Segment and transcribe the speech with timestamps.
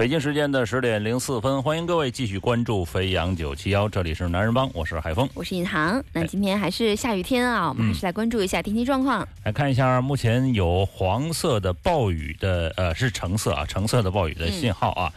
[0.00, 6.02] 北京时间的十点零四分，欢迎各位继续关注飞扬九七幺，这里是男人帮，我是海峰，我是尹航。
[6.14, 9.28] 那今天还是下雨天啊，我们还是来关注一下天气状况。
[9.44, 15.12] 来看一下，目前有黄色的暴雨的，呃，是橙色啊，橙色的暴雨的信号啊，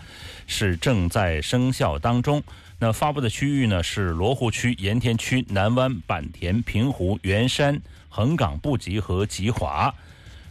[0.47, 2.43] 是正在生效当中。
[2.77, 9.95] 那发布的区域呢是罗湖区、盐田区、南湾、坂田、平湖、元山、横岗、布吉和吉华。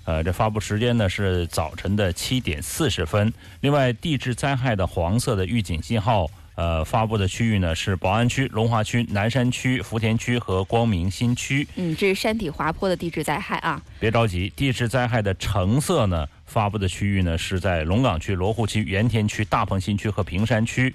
[0.04, 3.32] 呃，这发布时间呢是早晨的七点四十分。
[3.60, 11.66] 另外，地质灾害的黄色的预警信号，呃，发布的区域呢是宝安区、龙华区、南山区、福田区和光明新区。
[11.76, 13.80] 嗯，这是山体滑坡的地质灾害啊。
[14.00, 20.92] 别着急，地质灾害的橙色呢发布的区域呢是在龙岗区、罗湖区、盐田区、大鹏新区和平山区。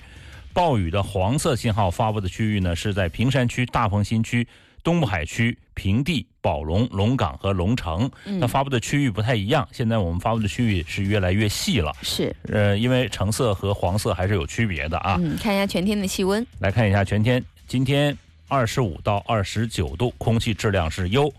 [0.53, 4.45] 暴雨的黄色信号发布的区域呢是在平山区、大鹏新区。
[4.87, 9.67] 东部海区、平地、宝龙、龙岗和龙城，那发布的区域不太一样。
[9.73, 11.93] 现在我们发布的区域是越来越细了。
[12.01, 15.17] 是，呃，因为橙色和黄色还是有区别的啊。
[15.19, 16.47] 嗯，看一下全天的气温。
[16.59, 21.29] 来看一下全天，今天二十五到二十九度，空气质量是优。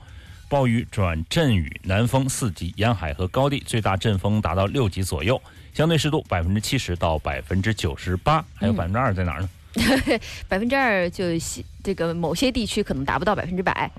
[0.50, 5.40] 暴雨转阵雨，南风四级，沿海和高地最大阵风达到六级左右，
[5.72, 9.48] 相对湿度百分之七十到百分之九十八，还有百分之二在哪儿呢？
[10.48, 11.24] 百分之二就
[11.82, 13.90] 这个某些地区可能达不到百分之百，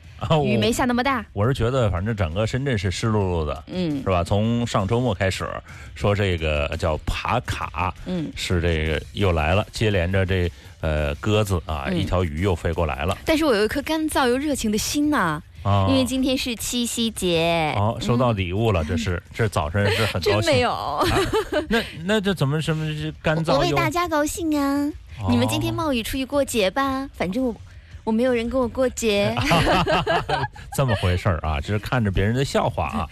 [0.44, 1.26] 雨没下那么大。
[1.34, 4.24] 我是觉得，反正整个深圳是湿漉漉的，嗯，是吧？
[4.24, 5.48] 从上周末开始，
[5.96, 13.18] 说这个叫爬卡，嗯，是这个又来了，接连着这呃鸽子啊，一条鱼又飞过来了。
[13.26, 20.42] 但是我有一颗干燥又热情的心呐，啊，因为今天是七夕节，哦，收到礼物了，这是 这早晨是很高兴。
[20.42, 21.08] 真没有，
[21.70, 23.54] 那那这怎么什么是干燥？
[23.54, 24.92] 我为大家高兴啊。
[25.28, 27.10] 你们今天冒雨出去过节吧？
[27.14, 27.56] 反正我
[28.06, 29.36] 我没有人跟我过节。
[30.78, 33.10] 这么回事儿啊，这是看着别人的笑话啊。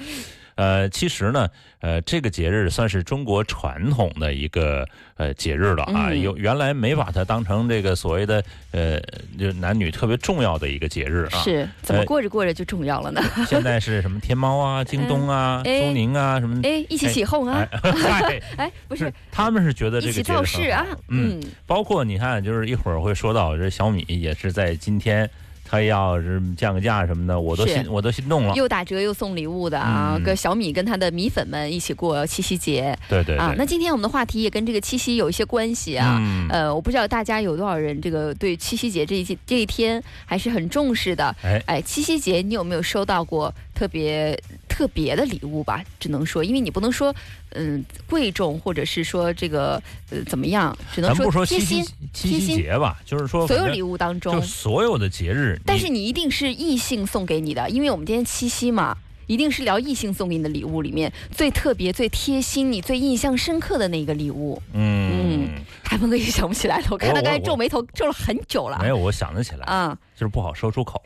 [0.57, 1.47] 呃，其实呢，
[1.79, 4.85] 呃，这个节日算是中国传统的一个
[5.15, 6.11] 呃节日了啊。
[6.11, 8.99] 有原来没把它当成这个所谓的呃，
[9.39, 11.37] 就男女特别重要的一个节日啊。
[11.39, 13.21] 是怎么过着过着就重要了呢？
[13.47, 16.59] 现在是什么天猫啊、 京东啊、苏宁啊什么？
[16.63, 17.65] 哎，一起起哄啊！
[18.57, 20.83] 哎，不是，他们是觉得这个节日造势啊。
[21.09, 25.29] 嗯，包括你看，就是一会儿会说到这小米也是在今天。
[25.69, 28.55] 他要是降个价什么的，我都心我都心动了。
[28.55, 32.97] 又打折又送礼物的啊，跟小米跟他的米粉们一起过七夕节。
[33.09, 36.21] 对对啊，那今天我们的话题也跟这个七夕有一些关系啊。
[36.49, 41.35] 呃，我不知道大家有多少人这个对七夕节这一这一天还是很重视的。
[41.43, 44.39] 哎哎，七夕节你有没有收到过特别
[44.77, 45.83] 特别的礼物吧？
[45.99, 47.13] 只能说，因为你不能说。
[47.51, 50.77] 嗯，贵重或者是说这个呃怎么样？
[50.93, 51.83] 只能说贴心
[52.13, 55.59] 贴心节吧，就是说所有礼物当中，就所有的节日。
[55.65, 58.95] 但是你一定是异性送给你的，因为我们今天七夕嘛，
[59.25, 64.61] 一定是聊异性送给你的礼物里面最特别、最贴心、你最印象深刻的那个礼物。
[64.73, 65.49] 嗯，
[65.81, 68.77] 海峰哥也想不起来了，我看他刚才皱眉头皱了很久了。
[68.81, 71.01] 没有，我想得起来啊，就是不好说出口。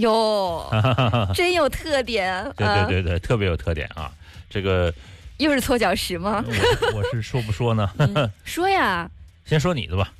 [0.00, 0.66] 哟，
[1.34, 2.42] 真有特点。
[2.56, 4.10] 对对对对，特别有特点啊，
[4.48, 4.92] 这个。
[5.38, 6.42] 又是搓脚石吗？
[6.94, 7.86] 我是说不说呢？
[8.42, 9.06] 说呀，
[9.44, 10.10] 先说你的吧。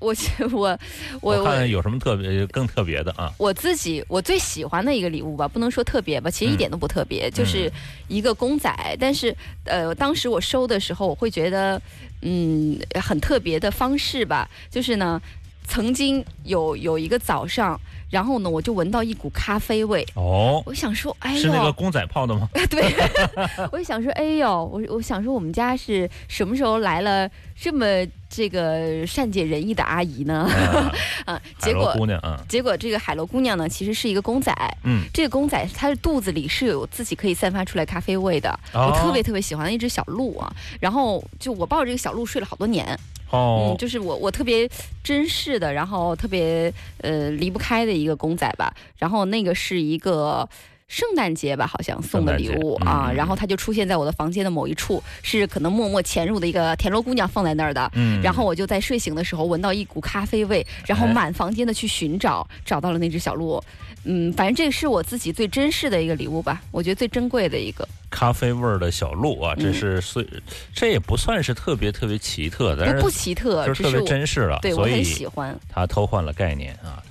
[0.00, 0.12] 我
[0.50, 0.76] 我
[1.20, 3.32] 我看有什么特别更特别的啊？
[3.38, 7.70] 我自己我最喜欢的一个礼物吧，不能说特别吧，其实一点都不特别，就是
[8.08, 8.68] 一个公仔。
[8.98, 9.32] 但是
[9.64, 11.80] 呃，当时我收的时候，我会觉得
[12.22, 15.22] 嗯很特别的方式吧，就是呢，
[15.68, 17.80] 曾经有有一个早上。
[18.10, 20.06] 然后呢，我就闻到一股咖啡味。
[20.14, 22.48] 哦，我想说，哎呦，是那个公仔泡的吗？
[22.70, 22.94] 对，
[23.72, 27.86] 我就想说，哎呦，我我想说，我们家是什么时候来了这么
[28.28, 30.48] 这个善解人意的阿姨呢？
[31.26, 34.54] 啊， 结果姑娘啊，结果这个海螺姑娘呢，其实是一个公仔。
[34.84, 38.58] 嗯，这个公仔它的肚子里是有自己可以散发出来咖啡味的。
[38.72, 40.50] 我特别特别喜欢的一只小鹿啊，
[40.80, 42.98] 然后就我抱着这个小鹿睡了好多年。
[43.30, 44.68] 哦，嗯，就是我我特别
[45.02, 46.72] 珍视的，然后特别
[47.02, 48.74] 呃离不开的一个公仔吧。
[48.96, 50.48] 然后那个是一个
[50.88, 57.90] 圣诞节吧，好像送的礼物啊，嗯然后它就出现在我的房间的某一处，是可能默默潜入的一个田螺姑娘放在那儿的。
[57.94, 63.62] 嗯然后我就在睡醒的时候闻到一股咖啡味，然后哎满房间的去寻找，找到了那只小鹿。
[64.04, 70.26] 嗯，反正这个是我自己最珍视的一个礼物吧，我觉得最珍贵的一个，咖啡味儿的小鹿啊，这嗯是虽
[70.74, 75.58] 这也不算是特别特别奇特，但不不奇特，就是特别珍视了，对我很所以喜欢。
[75.68, 77.02] 它偷换了概念啊。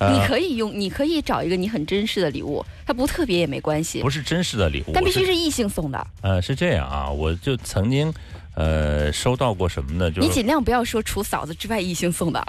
[0.00, 6.06] 你呃，可以用，你可以找一个你很珍视的礼物，它不特别也没关系不，是真实的礼物，但必须是异性送的。
[6.22, 8.12] 呃是这样啊，我就曾经
[8.56, 10.10] 呃收到过什么呢？
[10.10, 12.40] 就是你尽量不要说除嫂子之外异性送的，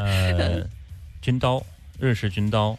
[0.00, 0.66] 呃
[1.20, 1.62] 军刀，
[2.00, 2.78] 日式军刀。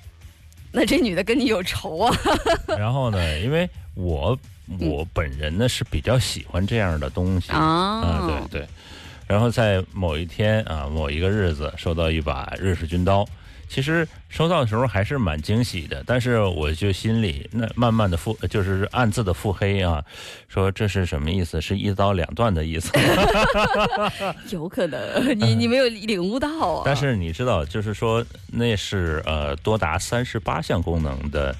[0.71, 2.17] 那这女的跟你有仇啊？
[2.77, 4.35] 然后呢，因为我
[4.79, 8.67] 我本人呢是比较喜欢这样的东西啊啊，对对。
[9.27, 13.27] 然后在某一天啊，某一个日子，收到一把瑞士军刀。
[13.69, 20.01] 其实收到的时候还是蛮惊喜的，但是我就心里那慢慢的腹，就是暗自的腹黑啊，
[20.47, 21.59] 说这是什么意思？
[21.59, 22.89] 是一刀两断的意思。
[24.51, 26.83] 有可能，你你没有领悟到啊。
[26.85, 31.53] 但是你知道，就是说那是呃多达三十八项功能的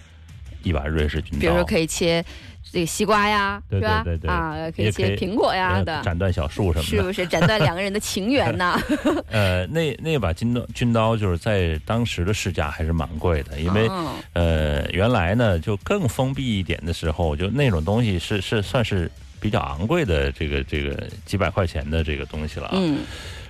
[0.63, 2.23] 一把瑞士军刀，比如说可以切
[2.71, 4.01] 这个西瓜呀，对是吧？
[4.03, 6.89] 对对对啊，可以切苹果呀斩断小树什么的。
[6.89, 8.79] 是不是斩断两个人的情缘呐？
[9.31, 19.09] 呃，那那把军刀军刀就是在当时的市价还是蛮贵的，因为、哦呃原来呢就更封闭一点的时候，就那种东西是是算是
[19.39, 22.73] 比较昂贵的这个这个几百块钱的这个东西了啊。
[22.75, 22.99] 嗯，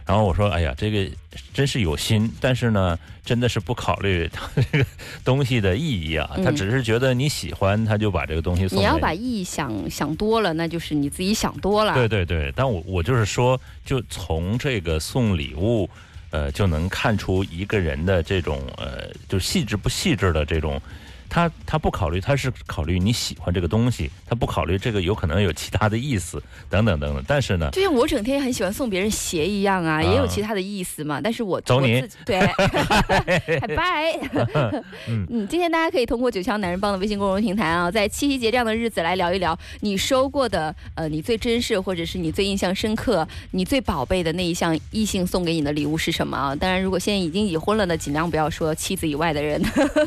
[0.08, 1.06] 然后我说，哎呀，这个
[1.54, 4.86] 真是有心，但是呢，真的是不考虑它这个
[5.24, 11.94] 东西的意义啊，他嗯只是觉得你喜欢，他就把这个东西送给你要把意义想想多了，那就是你自己想多了。
[11.94, 15.90] 对对对，但我我就是说，就从这个送礼物，
[16.30, 20.82] 呃，就能看出一个人的这种呃，就细致不细致的这种。
[21.30, 27.24] 他他不考虑，他是考虑你喜欢这个东西，他不考虑这个有可能有其他的意思等等等等。
[27.28, 31.20] 但是呢，就像我整天很喜欢送别人鞋一样啊，也有其他的意思嘛。
[31.22, 32.40] 但是我走你对，
[33.60, 34.20] 拜拜。
[35.08, 46.56] 嗯，今天大家可以通过九霄男人帮的微信公众平台啊，在七夕节这样的日子来聊一聊你收过的呃，你最珍视或者是你最印象深刻、你最宝贝的那一项异性送给你的礼物是什么啊？
[46.56, 49.62] 当然，如果现在已经已婚了呢，尽量不要说妻子以外的人，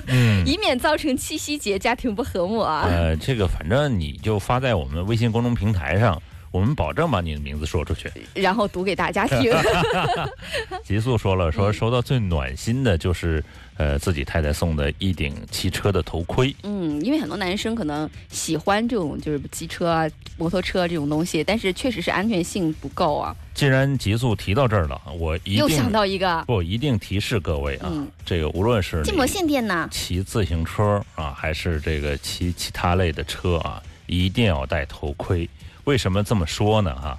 [0.06, 2.85] 嗯， 以免造成 七夕节家庭不和睦啊。
[2.89, 6.21] 呃，这个反正你就发在我们微信公众平台上，
[6.51, 8.11] 我们保证把你的名字说出去。
[8.35, 9.53] 然后读给大家听。
[10.85, 13.43] 极速说了，嗯说收到最暖心的就是
[13.81, 16.55] 呃自己太太送的一顶汽车的头盔。
[16.65, 20.06] 嗯，因为很多男生可能喜欢这种就是机车啊、
[20.37, 23.35] 摩托车这种东西，但是确实是安全性不够啊。
[23.55, 35.49] 既然极速提到这儿了，我一又想到一个不一定提示各位啊，嗯这个无论是筋膜你线店呢，骑自行车啊，还是这个骑其他类的车啊，一定要戴头盔。
[35.85, 36.94] 为什么这么说呢？
[36.94, 37.19] 哈、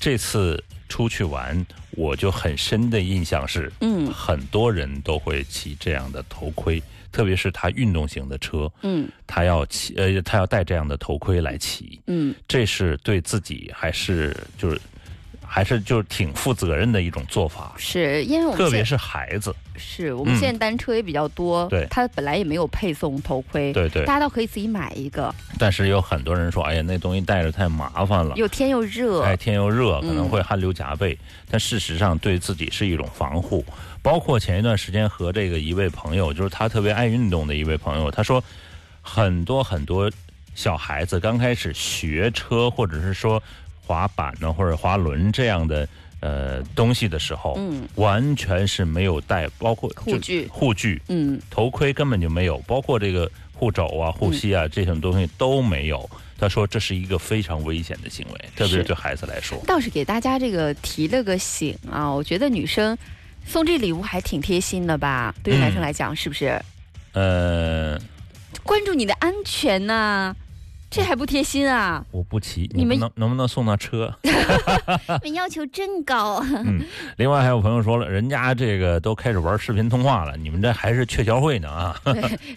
[0.00, 4.12] 这次出去玩，我就很深的印象是，嗯。
[4.12, 6.82] 很多人都会骑这样的头盔，
[7.12, 9.08] 特别是他运动型的车，嗯。
[9.26, 14.80] 他要骑呃，他要戴这样的头盔来骑，嗯，这是对自己还是就是
[15.46, 24.14] 还是就是挺负责任的一种做法，是因为我们特别是孩子，是我们嗯现在单车也比较多，对它本来也没有配送头盔，对对大。
[24.14, 28.34] 家都可以自己买一个，但是有很多人说，哎呀，那东西戴着太麻烦了。
[28.34, 31.16] 又天又热，哎，天又热，可能嗯会汗流浃背，
[31.48, 33.64] 但事实上对自己是一种防护。
[34.02, 38.42] 包括前一段时间和这个一位朋友，就是他特别爱运动的一位朋友，他说
[39.00, 40.10] 很多很多
[40.54, 43.40] 小孩子刚开始学车或者是说
[43.80, 45.88] 滑板呢或者滑轮这样的
[46.20, 47.88] 呃东西的时候，嗯。
[47.96, 50.46] 完全是没有带，包括护具。
[50.50, 51.40] 护具、嗯。
[51.50, 56.08] 头盔根本就没有，包括这个护肘啊、护膝啊、这种东西都没有。
[56.40, 58.84] 他说这是一个非常危险的行为，特别是是。
[58.84, 59.60] 对孩子来说。
[59.66, 62.96] 倒是给大家这个提了个醒啊，我觉得女生
[63.44, 66.60] 送这礼物还挺贴心的吧，对于男生来讲，是不是？
[67.12, 67.98] 呃，
[68.62, 70.36] 关注你的安全呐、
[70.90, 72.04] 这还不贴心啊？
[72.10, 74.12] 我不骑，你们能能不能送到车？
[75.34, 76.42] 要求真高。
[76.64, 76.82] 嗯
[77.16, 82.00] 另外还有朋友说了，人家这个都开始玩视频通话了，你们这还是鹊桥会呢啊！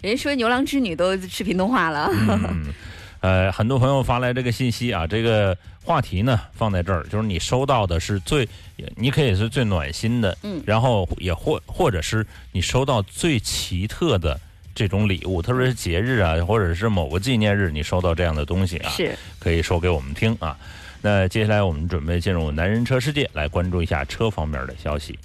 [0.00, 2.72] 人家说牛郎织女都视频通话了，嗯，
[3.20, 8.48] 呃，很多朋友发来这个信息啊，这个话题呢放在这儿，就是你收到的是最，
[8.96, 14.40] 你可以是最暖心的，嗯然后也或或者是你收到最奇特的
[14.74, 20.56] 这种礼物，特别是节日啊，或者是某个纪念日，你收到这样的东西啊，是可以说给我们听啊。
[21.00, 25.18] 那接下来我们准备进入男人车世界，来关注一下车方面的消息。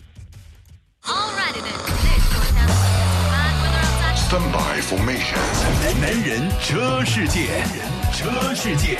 [1.03, 1.53] Outside
[4.27, 5.39] Standby formation.
[6.01, 7.47] 男人车世界，
[8.11, 8.97] 车世界。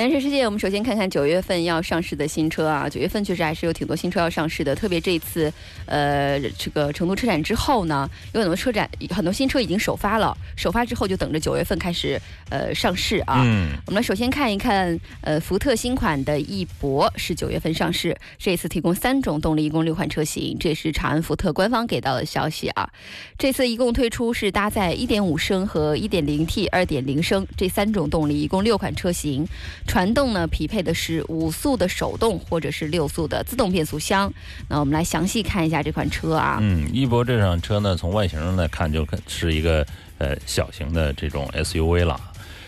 [0.00, 2.88] 男神世界，我们首先看看九月份要上市的新车啊。
[2.88, 5.52] 九月份确实还是有挺多新车要上市的，特别这一次，
[5.84, 10.34] 呃，这个成都车展之后呢，有很多车展，很多新车已经首发了。
[10.56, 13.42] 首发之后就等着九月份开始呃上市啊。
[13.44, 22.88] 嗯，我们来首先看一看，呃，福特新款的翼博是九月份上市，这次提供三种动力，一共六款车型，这也是长安福特官方给到的消息啊。
[23.36, 29.46] 这次一共推出是搭载1.5升和 1.0T、2.0升这三种动力，一共六款车型。
[29.90, 34.32] 传动呢匹配的是五速的手动或者是六速的自动变速箱。
[34.68, 36.58] 那我们来详细看一下这款车啊。
[36.60, 39.84] 嗯，翼博这辆车呢，从外形上来看，就是一个
[40.18, 42.20] 呃小型的这种 SUV 了。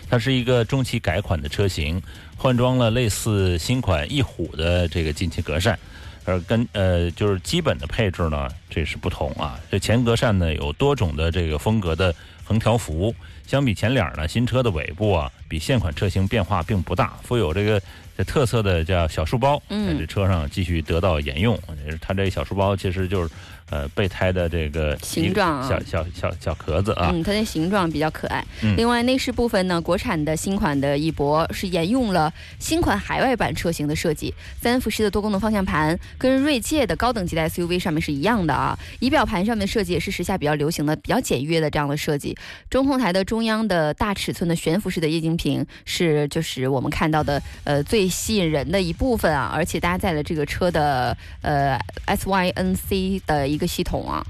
[0.09, 2.01] 它是一个中期改款的车型，
[2.35, 5.77] 换装了类似新款翼虎的这个进气格栅，
[6.25, 9.57] 而跟呃就是基本的配置呢，这是不同啊。
[9.71, 12.13] 这前格栅呢有多种的这个风格的
[12.43, 13.15] 横条幅。
[13.45, 17.81] 相比前脸呢，新车的尾部啊，比现款车型变化并不大，富有这个
[18.17, 21.57] 这特色的叫小书包，在这车上继续得到沿用。
[22.01, 23.29] 它这小书包其实就是。
[23.73, 28.45] 呃，备胎的这个形状，小小小小壳子啊，嗯，它的形状比较可爱。
[28.77, 38.77] 另外内饰部分呢，国产的新款的翼博是沿用了新款海外版车型的设计，三辐式的多功能方向盘，跟锐界的高等级的 SUV 上面是一样的啊。
[38.99, 42.37] 仪表盘上面的设计也是时下比较流行的、比较简约的这样的设计。
[42.69, 51.75] 中控台的中央的大尺寸的悬浮式的液晶屏是就是我们看到的呃最吸引人的一部分啊，而且搭载了这个车的呃
[52.05, 53.62] SYNC 的一个。
[53.65, 54.25] 系统啊，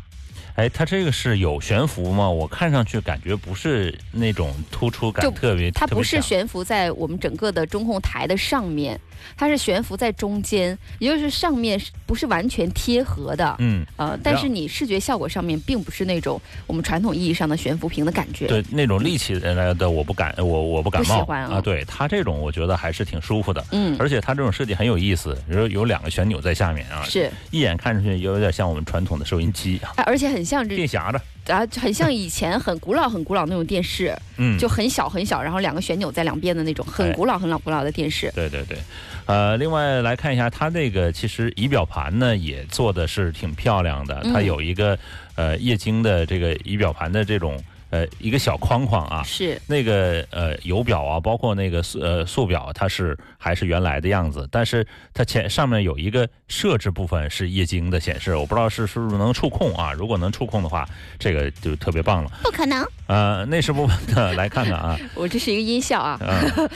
[0.55, 2.29] 哎，它这个是有悬浮吗？
[2.29, 8.99] 我看上去感觉不是那种突出感特别，它不是悬浮在我们整个的中控台的上面。
[9.35, 18.47] 它是悬浮在中间，也就是上面不是完全贴合的，嗯，呃，但是你视觉效果上面并不是那种我们传统意义上的悬浮屏的感觉。
[18.47, 21.23] 对，那种立起来的我不敢，我我不感冒。
[21.25, 21.61] 啊。
[21.61, 27.31] 对它这种我觉得还是挺舒服的，嗯，而且它这种设计很有意思，比如有两个旋钮在下面啊，是。
[27.51, 31.19] 一眼看上去有点像我们传统的收音机，而且很像这电匣子。
[31.51, 38.31] 啊，很像以前很古老、很古老那种电视，嗯，就很小很小，然后两个旋钮在两边的那种，很古老、很老、古老的电视。
[38.33, 38.77] 对对对，
[39.25, 44.97] 呃，另外来看一下它那个，其实仪表盘呢也做的是挺漂亮的，它有一个
[45.35, 47.61] 呃液晶的这个仪表盘的这种。
[47.93, 59.93] 呃，一个小框框啊，是那个呃油表啊，包括那个速呃速表，它是还是原来的样子，但是它前上面有一个设置部分是液晶的显示，我不知道是是不是能触控啊？
[59.93, 60.89] 如果能触控的话，
[61.19, 62.31] 这个就特别棒了。
[62.41, 62.83] 不可能。
[63.05, 64.97] 呃，内饰部分呢，来看看啊。
[65.13, 66.17] 我这是一个音效啊。
[66.19, 66.69] 呃，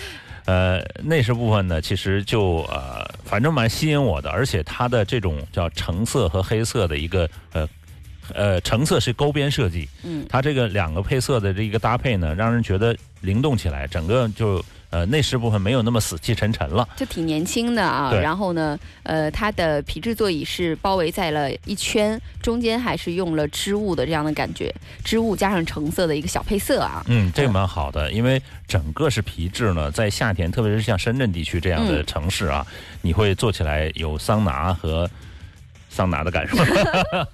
[1.04, 7.68] 内饰部分呢，其实就呃，反正蛮吸引我的，而且它的这种叫橙色和黑色的一个呃。
[8.34, 18.14] 呃，橙色是勾边设计，嗯，它这个两个配色的这一个搭配呢，让人觉得灵动起来，整个就呃内饰部分没有那么死气沉沉了，就挺年轻的啊。
[18.14, 27.04] 然后呢，呃，它的皮质座椅是包围在了一圈，中间还是用了织物的这样的感觉，织物加上橙色的一个小配色啊。
[27.08, 32.66] 嗯，这个蛮好的，因为整个是皮质呢，在夏天，特别是像深圳地区这样的城市啊，
[33.02, 35.10] 你会坐起来有桑拿和。
[35.98, 36.56] 桑拿的感受。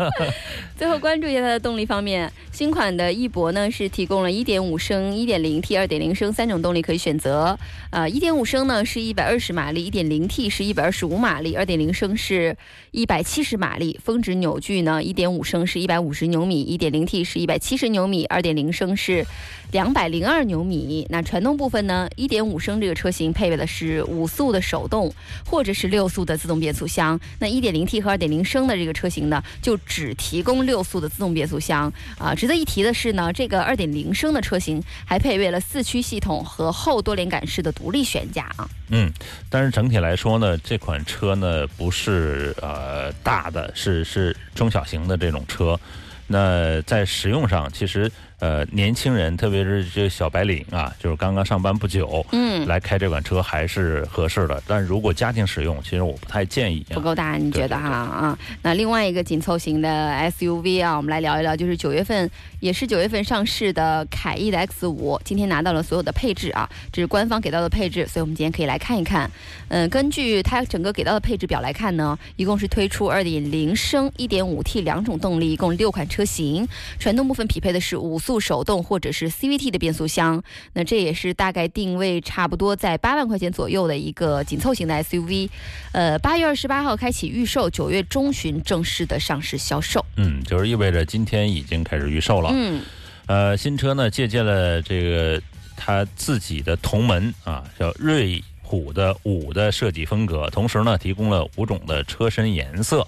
[0.77, 7.57] 最后关注一下它的动力方面，新款的翼博呢是提供了1.5升、1.0T、2.0升三种动力可以选择。
[7.91, 12.55] 呃，1.5升呢是120马力，1.0T 是125马力，2.0升是
[12.93, 13.99] 170马力。
[14.01, 19.25] 峰值扭矩呢，1.5升是150牛米，1.0T 是170牛米，2.0升是
[19.73, 21.05] 202牛米。
[21.09, 25.13] 那传动部分呢，1.5升这个车型配备的是五速的手动
[25.45, 27.19] 或者是六速的自动变速箱。
[27.39, 32.35] 那 1.0T 和2.0升的这个车型呢，就只提供六速的自动变速箱啊。
[32.35, 38.69] 值得一提的是呢，这个二点零升的车型还配备了四驱系统和后多连杆式的独立悬架啊。
[38.89, 39.11] 嗯，
[39.49, 45.79] 但是整体来说呢，这款车呢不是呃大的，是是中小型的这种车。
[46.27, 48.11] 那在使用上，其实。
[48.43, 54.61] 呃，年轻人，特别是这小白领啊，就是刚刚上班不久，嗯，来开这款车还是合适的。
[54.67, 56.85] 但如果家庭使用，其实我不太建议。
[56.89, 58.37] 不够大，你觉得哈啊？
[58.61, 69.31] 那另外一个紧凑型的 SUV 啊，我们来聊一聊，就是九月份也是九月份上市的凯翼的 X 五，今天拿到了所有的配置啊，这是官方给到的配置，所以我们今天可以来看一看。
[69.69, 76.67] 嗯，根据它整个给到的配置表来看呢，一共是推出2.0升、1.5T 两种动力，一共六款车型，
[76.99, 78.32] 传动部分匹配的是五速。
[78.33, 80.41] 速手动或者是 CVT 的变速箱。
[80.73, 85.47] 那这也是大概定位差不多在八万块钱左右的一个紧凑型的 SUV。
[85.91, 90.03] 呃，八月二十八号开启预售，九月中旬正式的上市销售。
[90.15, 92.49] 嗯，就是意味着今天已经开始预售了。
[92.51, 92.81] 嗯，
[93.27, 95.39] 呃，新车呢借鉴了这个
[95.77, 103.07] 它自己的同门啊，叫瑞虎的五的设计风格，同时呢提供了五种的车身颜色。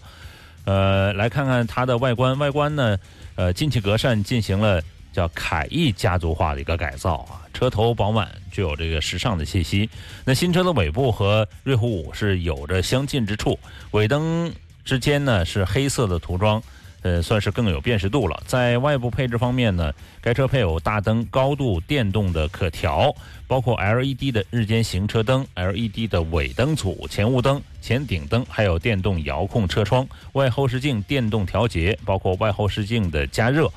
[0.66, 2.98] 呃，来看看它的外观，外观呢，
[3.36, 4.82] 呃，进气格栅进行了
[5.16, 9.90] 叫凯翼家族化的一个改造啊，车头饱满，具有这个时尚的气息。
[10.26, 13.58] 那新车的尾部和瑞虎五是有着相近之处，
[13.92, 14.54] 尾灯
[14.84, 16.62] 之间呢是黑色的涂装。
[17.02, 18.42] 呃，算是更有辨识度了。
[18.48, 33.72] 在外部配置方面呢，该车配有大灯高度电动的可调，包括 LED 的日间行车灯、LED 的尾灯组、前雾灯、前顶灯，还有电动遥控车窗、外后视镜电动调节，包括外后视镜的加热，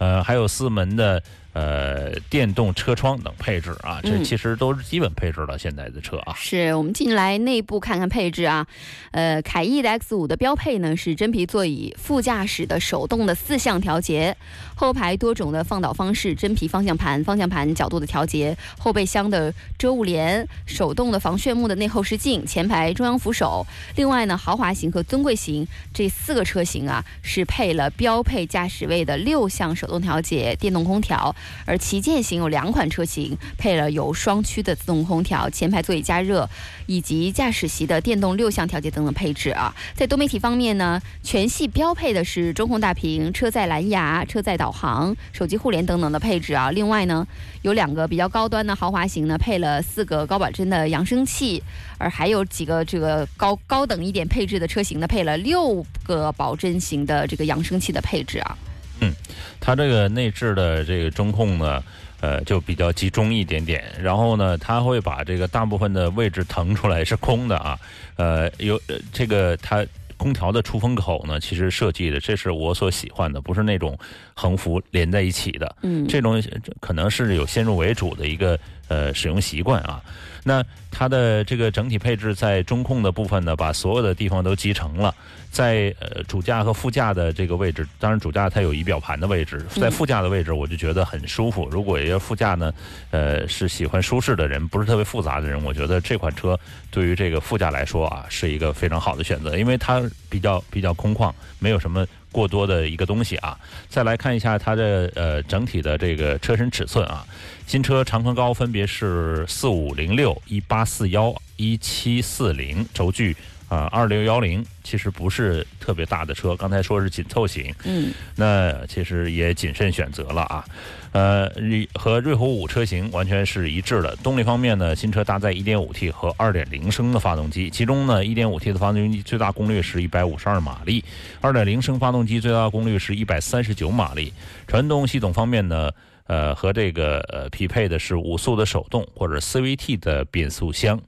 [0.00, 1.22] 呃，还有四门的。
[1.52, 5.58] 呃，电动车窗等配置啊，这其实都是基本配置了。
[5.58, 8.64] 现在的车啊，是我们进来内部看看配置啊。
[9.10, 14.36] 呃，凯翼的 X 五的标配呢是真皮座椅，副驾驶的手动的四项调节，
[14.80, 23.66] 后排多种的放倒方式，真皮方向盘，方向盘角度的调节，后备箱的遮物帘，手动的防眩目的内后视镜，前排中央扶手。
[23.96, 31.36] 另外呢，豪华型和尊贵型这四个车型啊，是配了标配驾驶位的六项手动调节，电动空调。
[31.66, 36.48] 而旗舰型有两款车型配了有双区的自动空调、前排座椅加热
[36.86, 39.76] 以及驾驶席的电动六项调节等等配置啊。
[39.94, 46.70] 在多媒体方面呢，全系标配的是中控大屏、车载蓝牙、车载导导航、手机互联等等的配置啊。
[46.70, 47.26] 另外呢，
[47.62, 51.60] 有两个比较高端的豪华型呢，配了四个高保真的扬声器，
[51.98, 58.56] 而还有几个这个高高等一点配置的车型呢，配了六个保真型的这个扬声器的配置啊。
[59.00, 59.12] 嗯，
[59.58, 61.82] 它这个内置的这个中控呢，
[62.20, 63.82] 呃，就比较集中一点点。
[64.00, 67.76] 然后呢，它会把这个大部分的位置腾出来是空的啊。
[68.14, 68.80] 呃，有
[69.12, 69.84] 这个它
[70.20, 73.98] 空调的出风口呢，其实设计的这是我所喜欢的，不是那种
[74.34, 75.76] 横幅连在一起的。
[75.80, 76.42] 嗯，这种
[76.78, 78.58] 可能是有先入为主的一个
[78.88, 80.02] 呃使用习惯啊。
[80.44, 85.14] 那它的这个整体配置在中控的部分呢，把所有的地方都集成了。
[85.50, 91.68] 在呃主驾和副驾的这个位置，当然主驾它有仪表盘的位置，在副驾的位置我就觉得很舒服。
[91.70, 92.72] 如果要副驾呢，
[93.10, 96.58] 呃是喜欢舒适的人，不是特别复杂的人，我觉得这款车
[96.90, 103.58] 对于这个副驾来说啊，是一个非常好的选择，因为它比较比较空旷，没有什么过多的一个东西啊。
[103.88, 107.26] 再来看一下它的呃整体的这个车身尺寸啊，
[107.66, 113.36] 新车长宽高分别是四五零六、一八四幺、一七四零，轴距。
[113.70, 120.64] 啊，二六幺零其实不是特别大的车，刚才说是紧凑型，嗯，那其实也谨慎选择了啊，
[121.12, 121.48] 呃，
[121.94, 124.16] 和瑞虎五车型完全是一致的。
[124.16, 131.04] 动力方面呢，新车搭载 1.5T 和2.0升的发动机，其中呢，1.5T 的发动机最大功率是152马力
[131.40, 134.32] ，2.0升发动机最大功率是139马力。
[134.66, 135.88] 传动系统方面呢，
[136.26, 141.00] 呃，和这个呃匹配的是五速的手动或者 CVT 的变速箱。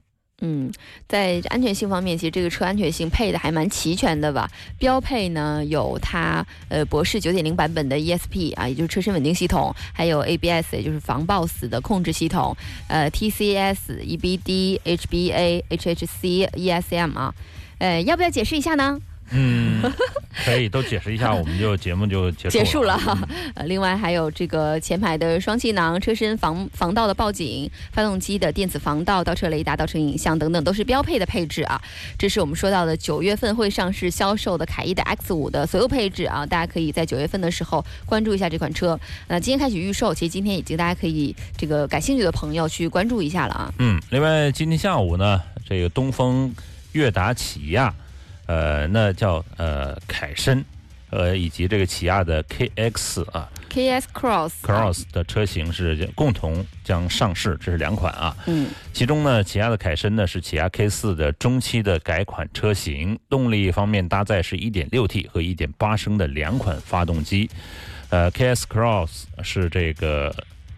[0.45, 0.69] 嗯，
[1.07, 4.49] 在安全性方面，其实这个车安全性配的还蛮齐全的吧。
[4.77, 12.53] 标配呢有它呃博士九点零版本的 ESP 啊，也就是车身稳定系统，还有 ABS 也就是防抱死的控制系统，
[12.89, 17.33] 呃 TCS、EBD、HBA、HHC、ESM 啊，
[17.79, 18.99] 呃要不要解释一下呢？
[19.31, 19.81] 嗯，
[20.45, 23.17] 可以都解释一下，我们就节目就结束结束了哈。
[23.55, 31.81] 呃，另外还有这个前排的双气囊、车身防防盗的报警、发动机的电子防盗、倒车雷达、倒车影像等等，都是标配的配置啊。
[32.17, 38.99] 这是我们说到的九月份会上市销售的凯翼的 X 五的所有配置啊，大家可以在九月份的时候关注一下这款车。
[39.27, 43.73] 那今天开始预售，其实今天已经大家可以这个感兴趣的朋友去关注一下了啊。
[43.79, 46.53] 嗯，另外今天下午呢，这个东风
[46.91, 47.91] 悦达起亚。
[48.53, 50.63] 呃，那叫呃凯申，
[51.09, 58.37] 呃以及这个起亚的 KX 啊，KX Cross Cross 的车型是共同将上市，这是两款啊。
[58.45, 67.49] 嗯，其中呢，起亚的凯申呢是起亚 K 四的中期的改款车型，动力方面搭载是 1.6T 和1.8升的两款发动机。
[68.09, 70.31] 呃，KX Cross 是这个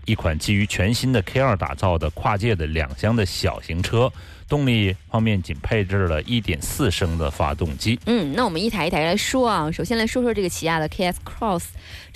[0.06, 4.10] 一款基于全新的 K 二打造的跨界的两厢的小型车。
[4.48, 8.00] 动力方面仅配置了一点四升的发动机。
[8.06, 9.72] 嗯，那我们一台一台来说啊。
[9.72, 11.66] 首先来说说这个起亚的 KS Cross。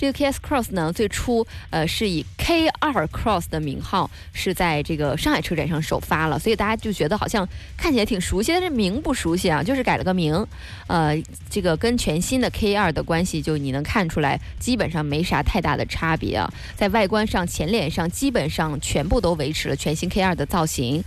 [0.00, 10.46] 这个 KS Cross 呢，最初呃是以 K 二 Cross 的名号是在这个上海车展上首发了，所以大家就觉得好像看起来挺熟悉，但是名不熟悉啊，就是改了个名。
[10.86, 11.14] 呃，
[11.50, 16.50] 这个跟全新的 K 二的关系，就你能看出来，基本上没啥太大的差别啊。
[16.74, 21.04] 在外观上，前脸上基本上全部都维持了全新 K 二的造型，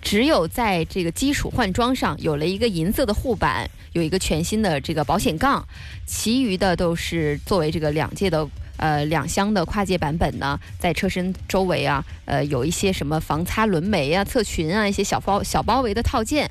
[0.00, 5.66] 只有在这个基础换装上有了一个银色的护板，有一个全新的这个保险杠，
[6.06, 8.35] 其余的都是作为这个两届的。
[8.78, 16.50] 呃，两厢的跨界版本呢，在车身周围啊，呃，有一些什么防擦轮眉啊、侧裙啊，一些小包小包围的套件。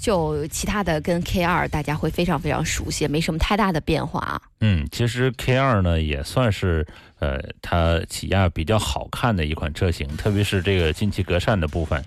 [0.00, 4.40] 就其他的跟 K 二，大家会非常非常熟悉，没什么太大的变化啊。
[4.60, 6.86] 嗯，其实 K 二呢，也算是
[7.18, 12.02] 呃，它起亚比较好看的一款车型，特别是这个进气格栅的部分，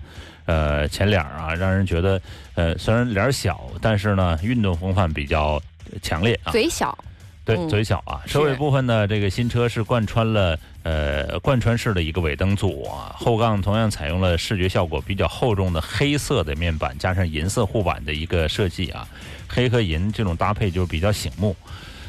[0.46, 2.20] 呃，前脸啊，让人觉得
[2.56, 5.62] 呃，虽然脸小，但是呢，运动风范比较
[6.02, 6.50] 强烈啊。
[6.50, 6.98] 嘴小。
[7.44, 8.22] 对，嘴小啊。
[8.26, 19.06] 车尾部分呢，这个新车是贯穿了呃贯穿式的一个尾灯组啊，后杠同样采用了视觉效果比较厚重的黑色的面板，加上银色护板的一个设计啊，
[19.46, 21.54] 黑和银这种搭配就是比较醒目。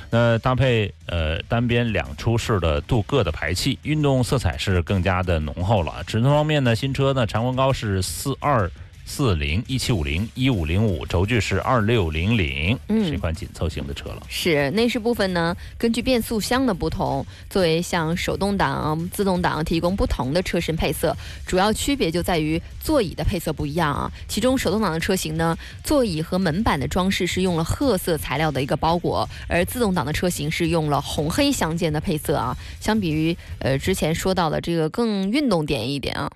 [0.09, 6.01] 那搭配呃单边两出式的镀铬的排气，运动色彩是更加的浓厚了。
[6.05, 8.71] 尺寸方面呢，新车呢长宽高是四二。
[9.05, 14.23] 四零一七五零一五零五，轴距是二六零零，是一款紧凑型的车了。
[14.27, 21.15] 是内饰部分呢，根据变速箱的不同，作为像手动挡、自动挡提供不同的车身配色，
[21.45, 24.11] 主要区别就在于座椅的配色不一样啊。
[24.27, 32.57] 其中手动挡的车型呢，座椅和门板的装饰是用了褐色材料的一个包裹，而自动挡的车型是用了红黑相间的配色啊。
[32.81, 36.31] 相比于呃之前说到的这个更运动点一点啊。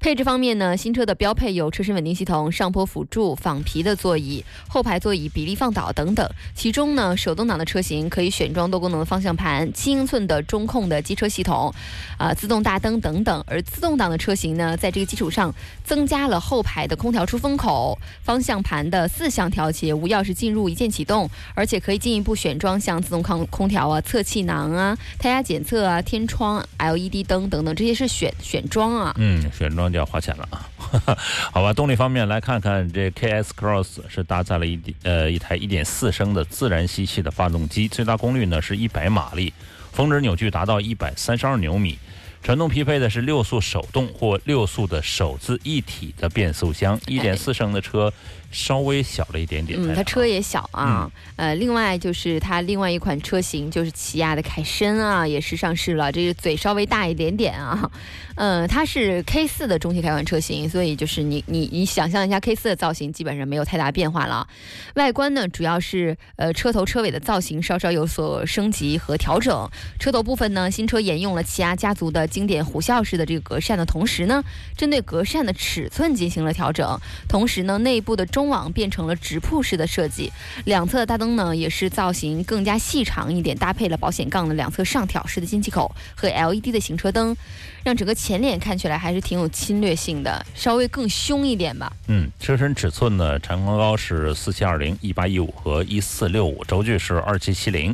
[0.00, 6.28] 配置方面呢，新车的标配有车身稳定系统、上坡辅助、仿皮的座椅、后排座椅比例放倒等等。
[6.54, 11.74] 其中呢，手动挡的车型可以选装多功能的方向盘、七英寸的中控的机车系统，
[12.16, 13.42] 啊，自动大灯等等。
[13.48, 15.52] 而自动挡的车型呢，在这个基础上
[15.84, 29.12] 增加了后排的空调出风口、方向盘的四项调节、无钥匙进入、一键启动，而且可以进一步选装像自动空空调啊、侧气囊啊、胎压检测啊、天窗、LED 灯等等，这些是选选装啊。
[29.18, 29.87] 嗯，选装。
[29.92, 30.66] 就要花钱了啊，
[31.52, 31.72] 好吧。
[31.72, 39.52] 动力方面来看看，这 KS Cross 是搭载了一呃一台一点四升的自然吸气的发动机，最大功率呢是一百马力，
[39.92, 41.98] 峰值扭矩达到一百三十二牛米。
[42.40, 46.98] 传动匹配的是六速手动或六速的手自一体的变速箱。
[47.06, 48.12] 一点四升的车
[48.50, 49.78] 稍微小了一点点。
[49.82, 51.10] 嗯，它车也小啊。
[51.36, 56.12] 呃，另外就是它另外一款车型就是起亚的凯申啊，也是上市了。
[56.12, 57.90] 这个嘴稍微大一点点啊。
[58.36, 64.46] 嗯，它是 K 四的中期改款车型，所以就是你你你想象一下 K 四的造型基本上没有太大变化了。
[64.94, 69.68] 外观呢，主要是呃车头车尾的造型稍稍有所升级和调整。
[69.98, 72.28] 车头部分呢，新车沿用了起亚家族的。
[72.28, 74.44] 经典虎啸式的这个格栅的同时呢，
[74.76, 76.86] 针对格栅的尺寸进行了调整，
[77.26, 80.32] 同时呢，内部的中中网变成了直瀑式的设计，
[80.64, 87.36] 两侧的大灯呢也是造型更加细长一点，搭配了保险杠的两侧上挑式的进气口和 LED 的行车灯，
[87.82, 91.92] 让整个前脸看起来还是挺有侵略性的，稍微更凶一点吧。
[92.06, 97.92] 嗯，车身尺寸呢，长宽高是四七二零、一八一五和一四六五，轴距是二七七零，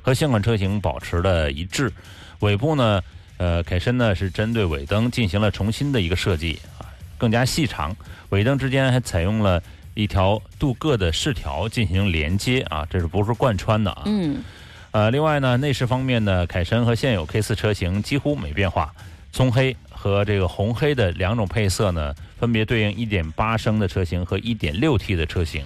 [0.00, 1.92] 和现款车型保持了一致，
[2.38, 3.02] 尾部呢。
[3.36, 6.86] 呃，凯申呢是针对尾灯进行了重新的一个设计啊，
[7.18, 7.96] 更加细长，
[8.28, 9.60] 尾灯之间还采用了
[9.94, 14.02] 一条镀铬的饰条进行连接啊，这是不是贯穿的啊？
[14.06, 14.42] 嗯。
[14.90, 18.92] 呃，另外呢，内饰方面呢，凯申和现有 K4 车型几乎没变化，
[19.32, 25.64] 棕黑和这个红黑的两种配色呢，分别对应1.8升的车型和 1.6T 的车型。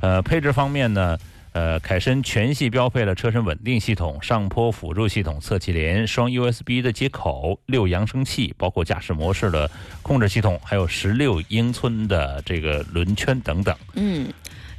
[0.00, 1.18] 呃，配置方面呢。
[1.56, 9.70] 呃，凯申全系标配了车身稳定系统、上坡辅助系统、侧气帘、双 USB 的接口、六扬声器，包括驾驶模式的
[10.02, 13.74] 控制系统，还有十六英寸的这个轮圈等等。
[13.94, 14.30] 嗯。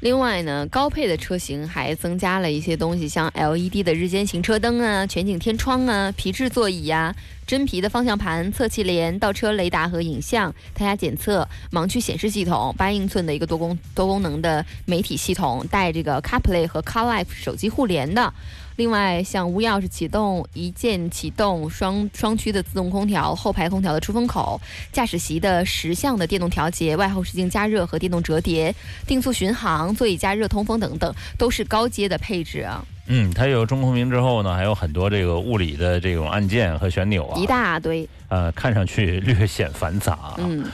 [0.01, 7.15] 另外呢，高配的车型还增加了一些东西，像 LED 的日间行车灯啊、全景天窗啊、皮质座椅呀、
[7.47, 18.33] 真皮的方向盘、侧气帘、倒车雷达和影像、胎压检测、盲区显示系统、八英寸的一个多功多功能的媒体系统，带这个 CarPlay 和 CarLife 手机互联的。
[18.75, 24.59] 另外，像无钥匙启动、一键启动、双双区的自动空调、后排空调的出风口、
[24.91, 28.75] 驾驶席的十项的电动调节、外后视镜加热和电动折叠、
[29.07, 32.85] 定速巡航、座椅加热、通风等等，都是高阶的配置啊。
[33.07, 38.07] 嗯，它有中控屏之后呢，还有很多这个物理的这种按键和旋钮啊，一大堆。
[38.29, 40.35] 呃，看上去略显繁杂。
[40.37, 40.65] 嗯。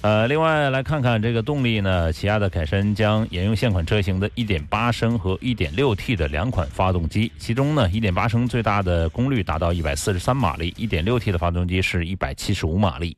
[0.00, 13.16] 呃，另外来看看这个动力呢，起亚的凯申将沿用现款车型的1.8升和 1.6T 的两款发动机，其中呢，1.8升最大的功率达到143马力，1.6T 的发动机是175马力。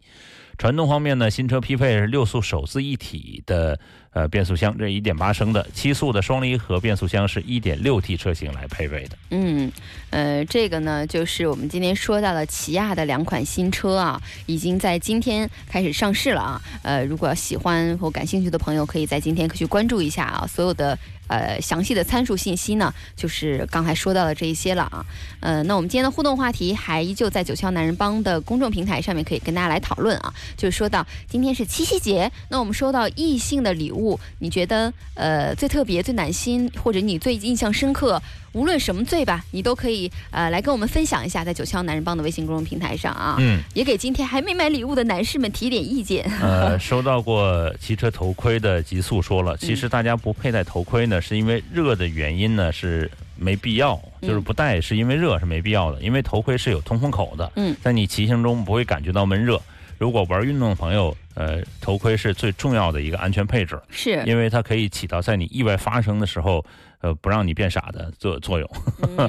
[0.57, 3.79] 传动方面呢，新车匹配是六速手自一体的
[4.13, 9.17] 呃变速箱，这一点八升的七速的双离合变速箱是一点六 T 车型来配备的。
[9.31, 9.71] 嗯，
[10.11, 16.63] 呃，这个呢，就是我们今天说到了起亚的两款新车啊，已经在今天开始上市了啊。
[16.83, 20.99] 呃，如果喜欢或感兴趣的朋友，可以在今天可去关注一下啊，所有的。
[21.31, 25.07] 呃，详细的参数信息呢，就是刚才说到的这一些了啊。
[25.39, 30.35] 呃，那我们今天的互动话题还依旧在九霄男人帮的公众平台上面，可以跟大家来讨论啊。
[30.57, 34.00] 就是说到今天是七夕节，那我们收到异性的礼物，
[34.39, 38.21] 你觉得呃最特别、最暖心，或者你最印象深刻？
[38.53, 46.25] 无论什么罪吧，你都可以呃来跟我们分享一下，在九霄男人帮的微信公众平台上啊，嗯，也给今天还没买礼物的男士们提点意见。
[46.43, 59.63] 呃， 收到过骑车头盔的极速说了，其实大家不佩戴头盔呢，是因为热的原因呢，是没必要，就是不戴是因为热是没必要的，因为头盔是有通风口的，嗯，在你骑行中不会感觉到闷热。
[59.97, 66.65] 如果玩运动的朋友，呃，头盔是最重要的一个安全配置，是因为它可以起到在你意外发生的时候。
[67.03, 68.71] 呃，不让你变傻的作作用。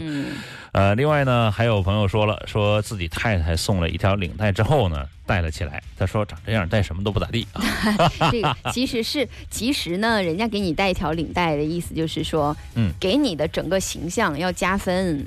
[0.74, 5.82] 呃，另外呢，还有朋友说了，说自己太太送了一条领带之后呢，戴了起来。
[5.98, 7.64] 他说长这样戴什么都不咋地啊。
[8.30, 15.26] 这个其实是，其实呢，人家给你戴一条领带的意思就是说，嗯，给你的整个形象要加分。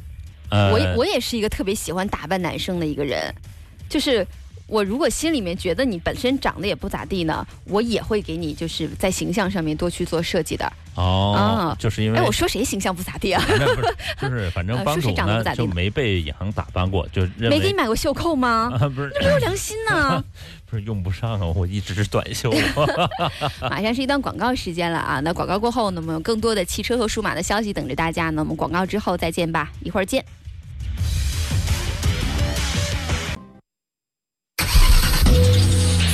[0.50, 3.34] 呃，我我也是一个特别喜欢打扮男生的一个人，
[3.88, 4.26] 就是
[4.66, 10.72] 我如果心里面觉得你本身长得也不咋地呢，我也会给你就是在形象上面多去做设计的。
[10.94, 13.42] 哦，就是因为哎，我说谁形象不咋地啊？
[13.46, 18.70] 不是，就是反正 帮主呢就没被杨打扮过，就没给你买过袖扣吗？
[18.94, 20.22] 不是，没有良心呢。
[20.66, 22.52] 不是用不上啊，我一直是短袖。
[23.60, 28.42] 马上是一段广告时间了啊，那广告过后呢，我们有更多的汽车和数码的消息等着大家呢。
[28.42, 30.24] 我们广告之后再见吧，一会儿见。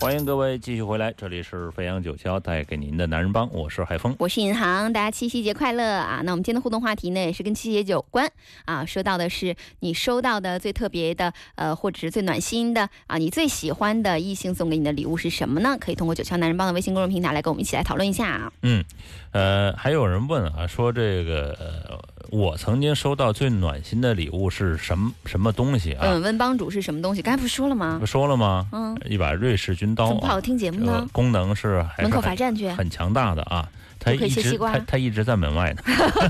[0.00, 6.20] 欢迎各位继续回来，这里是飞扬九霄带给您的男人帮，我是海峰，我是银行，大家七夕节快乐啊！
[6.24, 8.30] 那我们今天的互动话题呢，也是跟七夕节有关
[8.66, 15.76] 啊，说到的是你收到的最特别的，呃，或者是最暖心的啊，你最喜欢的异性送给你的礼物是什么呢？
[15.80, 18.52] 可以通过九霄男人帮的微信公众平台来跟我们一起来讨论一下啊。
[18.62, 18.84] 嗯，
[19.30, 21.56] 呃，还有人问啊，说这个。
[21.58, 21.98] 呃
[22.30, 26.00] 我曾经收到最暖心的礼物是什么什么东西啊？
[26.02, 27.22] 嗯，问帮主是什么东西？
[27.22, 27.98] 刚才不是说了吗？
[28.00, 28.66] 不说了吗？
[28.72, 30.06] 嗯，一把瑞士军刀。
[30.08, 31.06] 怎么不好听节目呢？
[31.12, 33.68] 功能是门口罚站去，很强大的啊。
[34.00, 35.82] 他一直他他一直在门外呢，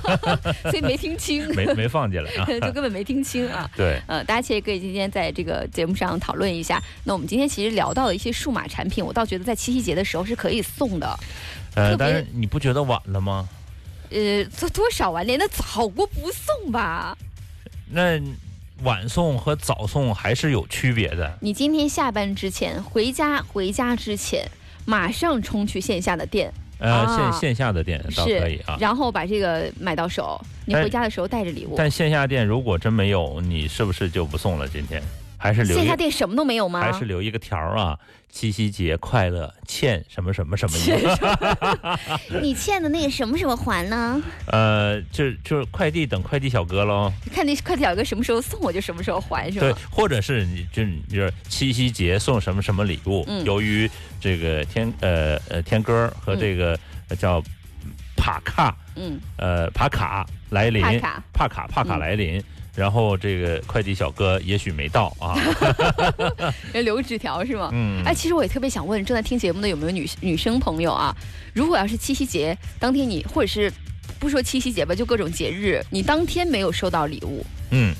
[0.70, 3.68] 所以没听清，没没放进来啊， 就根本没听清啊。
[3.74, 6.80] 对，呃，大家其实可以今天在这个节目上讨论一下。
[7.02, 11.18] 那我们今天其实聊到了一些数码产品，我倒觉得在七夕节的时候是可以送的。
[11.74, 13.48] 呃，但是你不觉得晚了吗？
[14.10, 15.22] 呃，多多少啊？
[15.22, 15.38] 连？
[15.38, 17.16] 那早过不送吧？
[17.90, 18.20] 那
[18.82, 21.38] 晚送和早送还是有区别的。
[21.40, 24.48] 你今天下班之前回家，回家之前
[24.84, 28.76] 马上冲去线下的店，呃，线线下的店倒可以啊。
[28.80, 31.74] 然后把这个买到手，你回家的时候带着礼物。
[31.76, 34.68] 但线下店如果真没有，你是不是就不送了？
[34.68, 35.02] 今天？
[35.44, 36.80] 还是留线下店什么都没有吗？
[36.80, 37.98] 还是留一个条啊？
[38.30, 40.78] 七夕节快乐，欠什么什么什么？
[42.42, 44.20] 你欠的那个什么什么还呢？
[44.46, 47.12] 呃，就就是快递等快递小哥喽。
[47.30, 49.66] 看那快递小哥什么时候送，我就什么时候还，是吧？
[49.66, 53.22] 对，或者是你就就是七夕节送什么什么礼物？
[53.28, 56.76] 嗯，由于这个天呃呃天哥和这个
[57.18, 57.40] 叫
[58.16, 62.42] 帕卡，嗯，呃帕卡来临，帕卡帕卡帕卡来临。
[62.74, 65.38] 然后这个快递小哥也许没到啊，
[66.74, 67.70] 留个纸条是吗？
[67.72, 71.14] 嗯，哎，其实我也特别想问正在听节目的有没有女女生朋友啊？
[71.52, 73.72] 如果要是七夕节当天你，或者是
[74.18, 77.94] 不说七夕节吧，就各种节日，你当天没有收到礼物，嗯，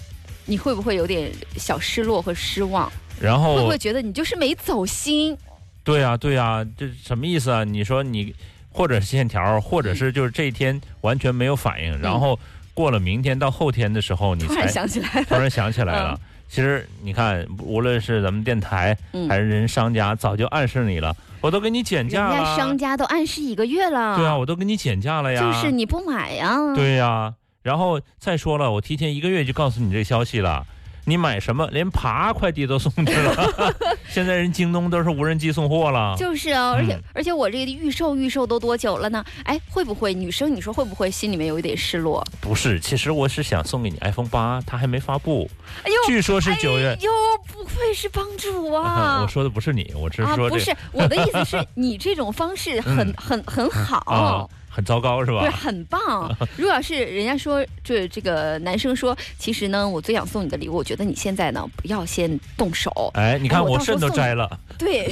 [0.44, 2.90] 你会不会有点小失落和失望？
[3.20, 5.38] 然后会不会觉得你就是没走心？
[5.84, 7.62] 对呀，对呀，这什么意思啊？
[7.62, 8.34] 你说你
[8.70, 12.36] 或者是线条，或者是就是这一天完全没有反应，然后。
[12.74, 15.24] 过了明天到后天的时候，你才突然想起来了。
[15.24, 22.34] 突然想起来了，其实你看，无论是咱们电台嗯还是人商家，早就暗示你了，我都给你减价了。
[22.34, 24.16] 家商家都暗示一个月了。
[24.16, 25.40] 对啊，我都给你减价了呀。
[25.40, 26.58] 就是你不买呀。
[26.74, 27.32] 对呀、
[27.62, 30.66] 然后再说了，我提前一个月就告诉你这消息了。
[31.04, 33.74] 你买什么，连爬快递都送去了。
[34.08, 36.14] 现在人京东都是无人机送货了。
[36.18, 39.24] 就是啊，而且、嗯而且我这个预售预售都多久了呢？
[39.44, 42.24] 哎，会不会女生你说会不会心里面有一点失落？
[42.40, 45.48] 不是，其实我是想送给你 iPhone 八，它还没发布，
[45.82, 46.98] 哎呦，据说是九月哎。
[47.00, 47.10] 呦，
[47.52, 49.20] 不愧是帮主啊！
[49.22, 53.98] 我说的不是你，我只啊，是说这不是我的意思是你这种方式很、嗯很很好。
[54.06, 55.42] 啊，很糟糕是吧？
[55.42, 55.50] 对？
[55.50, 56.28] 很棒。
[56.58, 62.90] 如果要是人家说这这个男生说，其实呢，我最想送你的礼物，我觉得你现在呢不要先动手。
[63.14, 65.06] 哎，你看哎我我肾都摘了，对，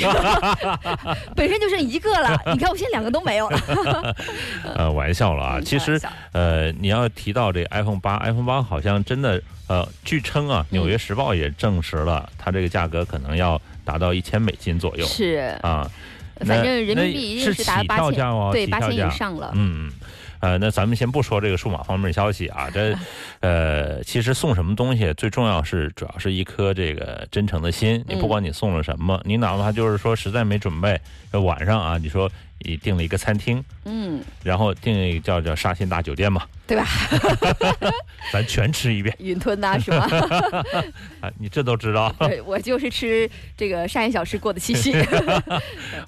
[1.37, 4.16] 本身就剩一个了，你看我现在两个都没有了。
[4.75, 5.59] 呃，玩笑了啊。
[5.59, 6.01] 嗯其实
[6.33, 15.88] 呃，你要提到这 iPhone 八，iPhone 八好像真的呃，据称啊，《纽约时报》也证实了，它这个价格可能要达到一千美金左右是，啊。
[16.44, 19.50] 反正人民那币一定是是达起跳八千，对，八千以上了。
[19.55, 19.92] 嗯，嗯
[20.40, 22.94] 呃，那咱们先不说这个数码方面的消息啊，这，
[23.40, 28.05] 呃，其实送什么东西最重要是主要是一颗这个真诚的心。
[28.09, 31.00] 你不管你送了什么，你哪怕就是说实在没准备，
[31.31, 32.28] 呃晚上啊，你说
[32.64, 36.87] 你订了一个餐厅，嗯，然后订一个叫叫沙县大酒店嘛，对吧？
[38.33, 40.07] 咱全吃一遍 云吞呐、是吧？
[41.20, 44.94] 啊，你这都知道，对我就是吃这个沙县小吃过的七夕。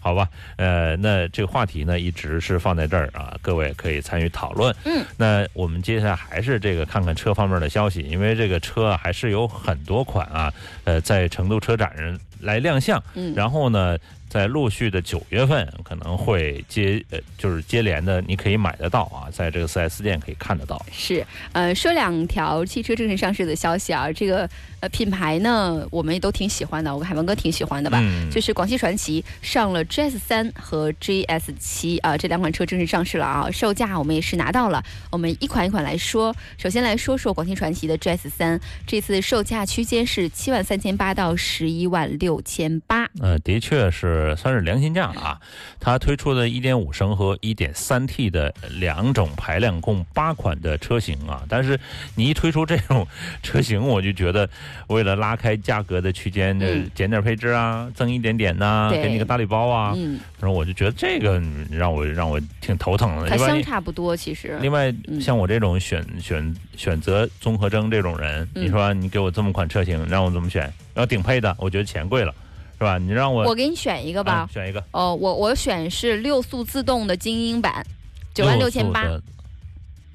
[0.00, 0.28] 好吧？
[0.56, 4.74] 呃，那这个话题呢一直是放在这儿啊，各位可以参与讨论。
[4.84, 10.52] 嗯，那我们接下来还是这个看看车方面的消息，因为这个车啊还是有很多款啊，
[10.84, 13.98] 呃，在成都车展上来亮相，嗯，然后呢，
[14.34, 20.84] 在陆续的九月份可能会接呃，就是接连的，你可以买得到啊，在这个四 S 店可以看得到。
[20.90, 24.50] 是，呃，说两条汽车正式上市的消息啊，这个
[24.84, 27.98] 呃品牌呢，我们也都挺喜欢的，我跟海文哥挺喜欢的吧。
[28.02, 34.84] 嗯，就是广汽传祺上了 GS 三和 GS 七啊，这两款车正式上市了啊，售价我们也是拿到了。
[35.10, 43.08] 我们一款一款来说，首先来说说广汽传祺的 GS 三，这次售价区间是七万三千八到十一万六千八。
[43.20, 45.40] 呃，的确是算是良心价啊。
[45.80, 51.42] 它推出的一点五升和一点三 T 的两种排量，共八款的车型啊。
[51.48, 51.80] 但是
[52.16, 53.06] 你一推出这种
[53.42, 54.48] 车型，我就觉得
[54.88, 59.92] 为了拉开价格的区间，就嗯减点配置啊，增一点点呐、对给你个大礼包啊。
[59.96, 63.28] 嗯，然后我就觉得这个嗯让我让我挺头疼的。
[63.28, 64.58] 它相，差不多，其实。
[64.60, 70.72] 另外嗯像我这种选选选择综合征这种人，嗯你说你给我这么款车型，让我怎么选？
[70.94, 72.32] 要顶配的，我觉得钱贵了，
[72.78, 72.98] 是吧？
[72.98, 74.82] 你让我我给你选一个吧嗯，选一个。
[74.92, 77.84] 哦，我我选是六速自动的精英版，
[78.32, 79.22] 九万六千八，的。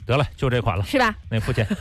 [0.09, 1.15] 得了，就这款了，是吧？
[1.29, 1.65] 那付钱。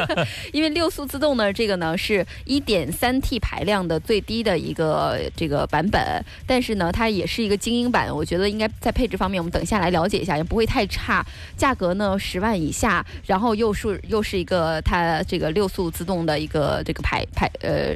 [0.52, 11.24] 因为六速自动呢，这个呢是一点三 T 排量的最低的一个这个版本，但是呢，它也是一个精英版，我觉得应该在配置方面，我们等一下来了解一下，也不会太差。
[11.56, 17.94] 价格呢十万以下，然后又是又是一个它这个六速自动的一个这个排排呃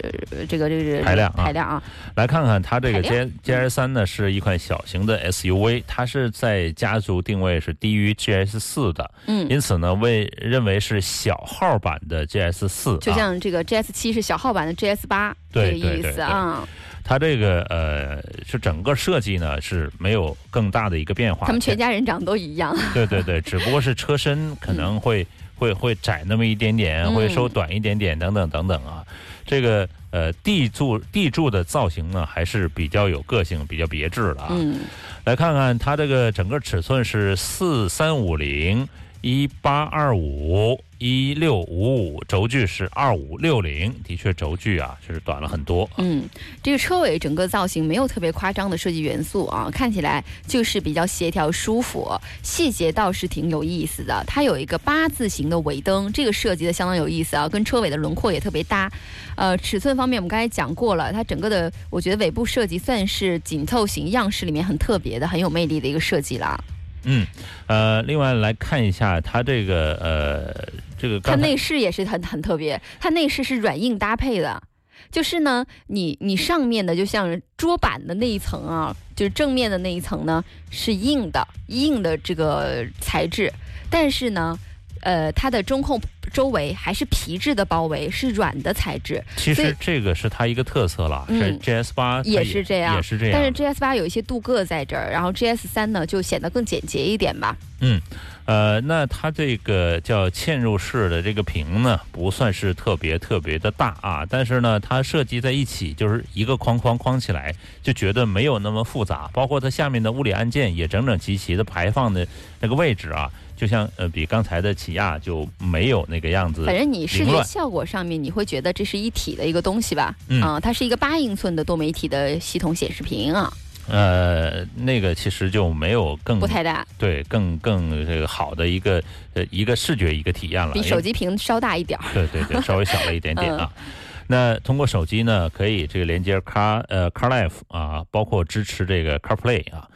[0.49, 1.83] 这个这个排量啊排量啊，
[2.17, 9.44] 来看看它这个海 G 量 G R 三呢，是一款小型的 S U V，它是在家族定位是低于 G S 四的，嗯。
[9.49, 13.15] 因此呢，为认为是小号版的 G S 四就啊。
[13.15, 16.67] 像这个 GS 七是小号版的 GS 八这个意思啊，
[17.03, 21.47] 它这个呃，是整个设计呢是没有更大的一个变化。
[21.47, 22.77] 他们全家人长得都一样。
[22.93, 29.05] 对对对，只不过是车身 可能会、会会窄那么一点点，嗯会收短一点点，等等等等啊。
[29.47, 34.49] 这个呃地柱地柱的造型呢，还是比较有个性、比较别致的啊。
[34.53, 34.81] 嗯，
[35.25, 38.89] 来看看它这个整个尺寸是四三五零。
[39.25, 45.89] 一八二五一六五五，轴距是二五六零，的确轴距啊是短了很多。
[45.97, 46.29] 嗯，
[46.63, 52.07] 这个车尾整个造型没有特别夸张的设计元素啊，看起来就是比较协调舒服，
[52.43, 54.23] 细节倒是挺有意思的。
[54.27, 58.93] 它有一个八字形的尾灯，这个设计的相当有意思啊，跟车尾的轮廓也特别搭。
[59.37, 66.63] 呃，尺寸方面我们刚才讲过了，它整个的我觉得尾部设计算是紧凑型样式里面很特别的、很有魅力的一个设计了。
[67.05, 67.27] 嗯，
[67.67, 74.63] 呃，另外来看一下它这个呃这个它内饰也是很很特别，它内饰是软硬搭配的。
[75.11, 83.53] 就是呢，你你上面的就像桌板的那一层啊，就是正面的那一层呢是硬的，硬的这个材质，
[83.89, 84.59] 但是呢，
[85.05, 86.01] 呃，它的中控
[86.33, 89.23] 周围还是皮质的包围，是软的材质。
[89.37, 93.33] 其实这个是它一个特色了，嗯是 GS 八也是这样也是这样。
[93.33, 97.57] 但是 GS 八有一些镀铬在这儿，然后 GS 三呢就显得更简洁一点吧。
[97.81, 98.01] 嗯，
[98.47, 109.29] 呃，那它这个叫嵌入式的这个屏呢，不算是特别特别的大啊，但是呢，它设计在一起就是一个框框框起来，就觉得没有那么复杂。
[109.35, 112.27] 包括它下面的物理按键也整整齐齐的排放的
[112.61, 113.31] 那个位置啊，
[113.65, 116.67] 就像呃比刚才的起亚就没有那个样子。
[116.67, 120.15] 反正你视觉效果上面，你会觉得这是一体的一个东西吧？
[120.29, 123.51] 嗯啊它是一个八英寸的多媒体的系统显示屏啊，
[123.89, 129.03] 呃，那个其实就没有更不太大，对更更这个好的一个
[129.33, 132.05] 呃一个视觉一个体验了，比手机屏稍大一点儿。
[132.13, 133.73] 对对对，稍微小了一点点啊。
[133.79, 133.85] 嗯
[134.27, 139.87] 那通过手机呢，可以这个连接 Car 呃 CarLife 啊，包括支持这个 CarPlay 啊。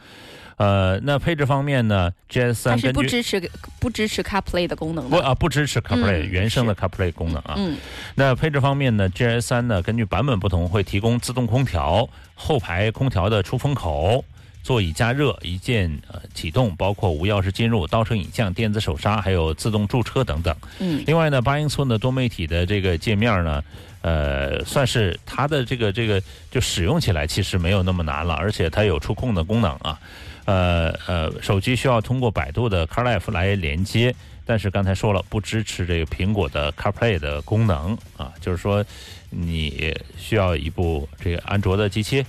[0.59, 5.09] 呃，那配置方面呢，GS 它是三根据不支持不支持 CarPlay 的功能的。
[5.09, 7.53] 不啊不支持 CarPlay、嗯原生的 CarPlay 功能啊。
[7.55, 7.77] 嗯，
[8.15, 14.25] 那配置方面呢，GS 三呢根据版本不同，会提供自动空调、后排空调的出风口。
[14.61, 20.53] 座椅加热、一键呃启动，包括无钥匙进入、倒车影像、电子手刹，还有自动驻车等等。
[20.79, 23.63] 嗯，另外呢，八英寸的多媒体的这个界面呢，
[24.01, 29.97] 呃，算是它的这个这个就使用起来其实没有那么难了，而且它有触控的功能啊。
[30.45, 34.15] 呃呃，手机需要通过百度的 CarLife 来连接，
[34.45, 38.83] 但是刚才说了不支持这个苹果的 CarPlay 的功能啊，就是说
[39.29, 42.25] 你需要一部这个安卓的机器，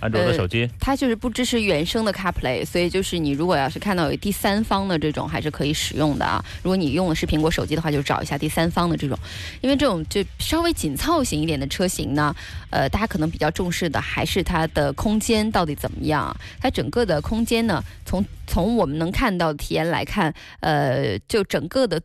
[0.00, 0.68] 安卓的呃手机。
[0.80, 6.44] 它就是不支持原生的 CarPlay，所以就是你如果要是看到有第三方的这种，还是可以使用的啊。
[6.62, 9.18] 如果你用的是苹果手机的话，就找一下第三方的这种，
[9.60, 12.34] 因为这种就稍微紧凑型一点的车型呢，
[12.70, 16.36] 呃，大家可能比较重视的还是它的空间到底怎么样。
[16.60, 22.00] 它整个的空间呢，从从我们能看到的体验来看，呃，就整个的。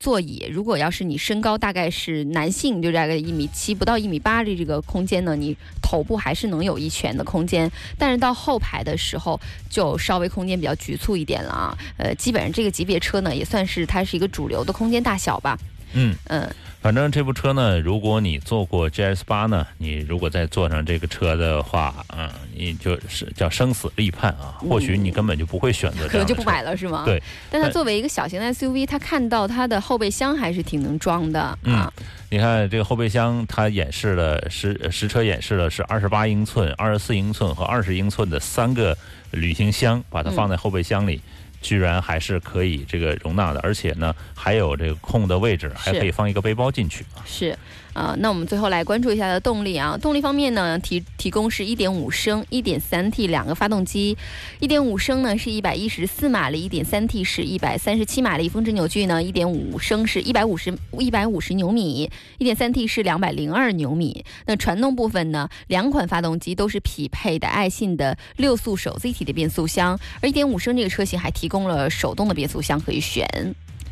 [0.00, 7.68] 座椅，如果要是你身高大概是男性，就大概一米七不到一米八的这个空间呢，你头部还是能有一拳的空间。
[7.98, 11.76] 但是到后排的时候，就稍微空间比较局促一点了啊。
[11.96, 15.58] 呃，基本上这个级别车呢，也算是它是一个主流的空间大小吧。
[15.94, 16.48] 嗯嗯，
[16.80, 24.54] 反正这部车呢，如果你坐过 GS 八呢，你如果再坐上这个车的话，嗯，你就是叫生死立判啊。
[24.60, 27.02] 或许你根本就不会选择可能就不买了是吗？
[27.04, 27.20] 对。
[27.50, 31.92] 但它作为一个小型的 SUV，它看到它的后备箱还是挺能装的嗯啊。
[32.30, 38.96] 你看这个后备箱，它演示了实实车演示了是二十八英寸、二十四英寸和二十英寸的三个
[39.32, 41.20] 旅行箱，把它放在后备箱里。
[41.60, 47.22] 居然还是可以这个容纳的，而且呢还有这个空的位置，还可以放一个背包进去啊。
[47.26, 47.56] 是，
[47.98, 49.98] 啊、那我们最后来关注一下它的动力啊。
[50.00, 54.16] 动力方面呢，提提供是1.5升、1.3T 两个发动机
[54.60, 64.24] ，1.5升呢是114马力，1.3T 是137马力，峰值扭矩呢1.5升是150 150牛米，1.3T 是202牛米。
[64.46, 73.26] 那传动部分呢，两款发动机都是匹配的爱信的六速手自一体的变速箱，而1.5升这个车型还提供了手动的变速箱可以选。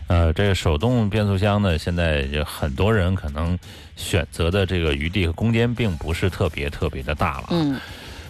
[0.08, 3.58] 呃，这个手动变速箱呢，现在就很多人可能
[3.96, 7.46] 选择的这个余地和空间并不是特别特别的大了。
[7.50, 7.80] 嗯，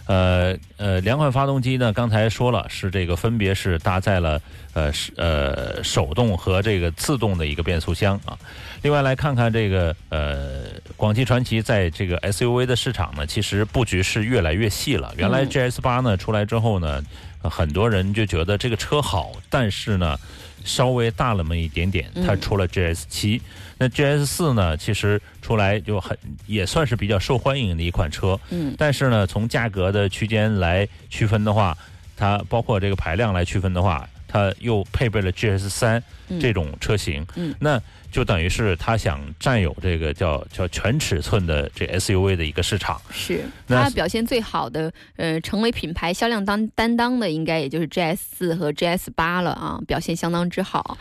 [0.06, 4.40] 呃呃，两款发动机呢，刚才说了是这个分别是搭载了
[4.72, 8.38] 呃是呃手动和这个自动的一个变速箱啊。
[8.82, 10.64] 另外来看看这个呃
[10.96, 15.12] 广汽传祺在这个 SUV 的市场呢，其实布局是越来越细了。
[15.16, 17.02] 原来嗯 GS 八呢出来之后呢，
[17.42, 20.18] 呃很多人就觉得这个车好，但是呢。
[20.64, 23.40] 稍微大了那么一点点，它嗯出了 GS 七、
[23.78, 26.18] 那 GS 四呢，其实出来就很
[26.48, 31.78] 也算是比较受欢迎的一款车，嗯但是呢，从价格的区间来区分的话，
[32.16, 37.80] 它包括这个排量来区分的话，它又配备了 GS 三嗯这种车型，嗯那
[38.10, 43.00] 就等于是他想占有这个叫叫全尺寸的这 SUV 的一个市场。
[43.10, 50.96] 是那它表现最好的，呃，成为品牌销量当担当的，应该也就是 GS 四和 GS 八了啊，表现相当之好。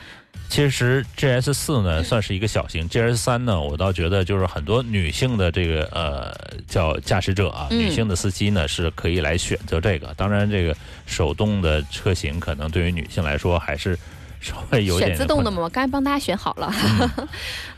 [0.47, 6.31] 其实 GS 四呢算是一个小型，GS 三呢，我倒觉得就是很多女性的这个呃
[6.67, 10.13] 叫驾驶者啊，嗯女性的司机呢是可以来选择这个。
[10.15, 10.75] 当然，这个
[11.07, 13.97] 手动的车型可能对于女性来说还是
[14.45, 16.71] 稍微有点选自动的困嘛，我刚才帮大家选好了。
[17.17, 17.27] 嗯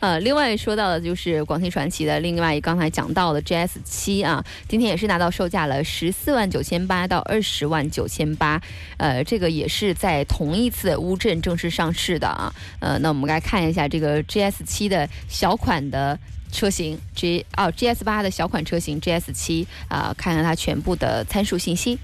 [0.00, 8.60] 呃，另外说到的就是广汽传祺的另外刚才讲到的 GS 七啊，今天也是拿到售价了十四万九千八到二十万九千八，
[8.98, 12.52] 呃，这个也是在同一次乌镇正式上市的啊。
[12.80, 16.18] 呃，那我们来看一下这个 GS 七的小款的。
[16.50, 21.98] 车型 G 哦 GS 八的小款车型 GS 七啊，看看它全部的参数信息。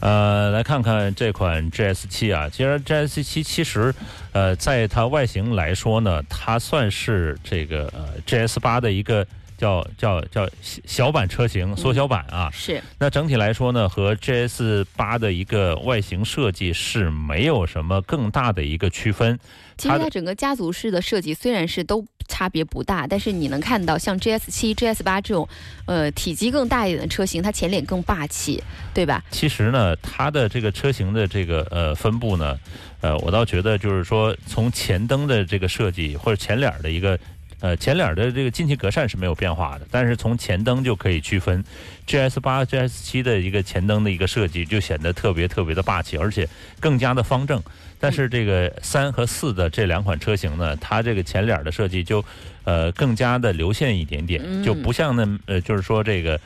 [0.00, 3.94] 呃，来看看这款 GS 七啊，其实 GS 七其实，
[4.32, 9.26] 呃，在它外形来说呢，它算是这个呃 GS 八的一个
[9.56, 12.50] 叫叫叫小小版车型，缩小版啊。
[12.52, 19.38] 是，那整体来说呢，和 GS 八的一个外形设计是没有什么更大的一个区分。
[19.76, 25.46] 其实它整个家族式的设计虽然是都差别不大，但是你能看到像 GS 七、GS 八这种，
[25.86, 28.62] 呃，体积更大一点的车型，它前脸更霸气，
[28.94, 29.22] 对吧？
[29.30, 32.58] 其实呢，它的这个车型的这个呃分布呢，
[33.02, 37.18] 呃，我倒觉得就是说，从前灯的这个设计或者前脸的一个。
[37.60, 41.64] 呃，前脸的这个进气格栅是没有变化的，但是从前灯就可以区分
[42.06, 46.48] ，GS 八、GS 七的一个前灯的一个设计就显得特别特别的霸气，而且
[46.80, 47.62] 更加的方正。
[47.98, 52.24] 但是这个三和四的这两款车型呢，它这个前脸的设计就。
[52.66, 56.38] 呃，更加的流线一点点，就不像那呃，就是说这个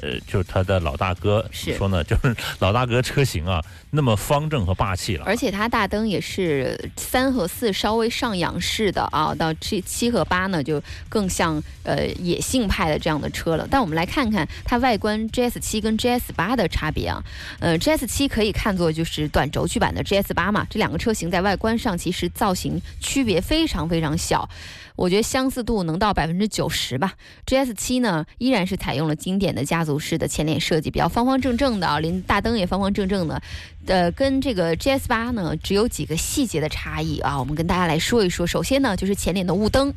[0.00, 5.24] 呃，就是他的老大哥说呢，就是老大哥车型啊，那么方正和霸气了。
[5.26, 13.68] 而且它大灯也是三和四稍微上仰式的啊，到七七和八呢就更像呃野性派的这样的车了。
[13.70, 17.22] 但我们来看看它外观 GS 七跟 GS 八的差别啊，
[17.60, 24.48] 呃，GS 七可以看作就是短轴距版的 GS 八嘛，这两个车型在外观上其实造型区别非常非常小。
[24.96, 27.14] 我觉得相似度能到百分之九十吧。
[27.46, 33.40] GS 七呢，依然是采用了经典的家族式的前脸设计，比较方方正正的啊，连大灯也方方正正的。
[33.86, 37.38] 呃，跟这个 GS 八呢，只有几个细节的差异啊。
[37.38, 38.44] 我们跟大家来说一说。
[38.44, 39.94] 首先呢，就是前脸的雾灯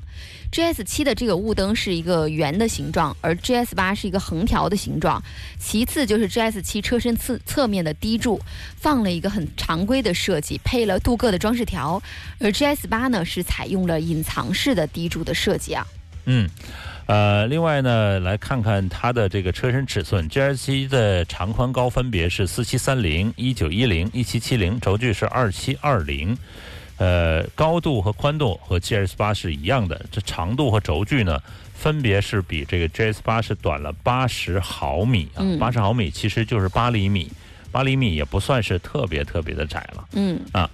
[0.52, 5.24] ，GS 七的这个雾灯是一个圆的形状，而 GS 八是一个横条的形状。
[5.58, 8.40] 其次就是 GS 七车身侧侧面的低柱
[8.76, 12.00] 放了一个很常规的设计，配了镀铬的装饰条，
[12.40, 15.86] 而 GS 八呢是采用了隐藏式的低柱的设计啊。
[16.26, 16.50] 嗯。
[17.06, 26.38] 呃，另外呢，来看看它的这个车身尺寸，GS 七的长宽高分别是四七三零、一九一零、一七七零，轴距是二七二零，
[26.98, 31.42] 呃，高度和宽度和 GS 八是一样的，这长度和轴距呢，
[31.74, 37.32] 分别是比这个 GS 八是短了八十毫米啊，八十毫米其实就是八厘米，
[37.72, 40.70] 八厘米也不算是特别特别的窄了，嗯啊，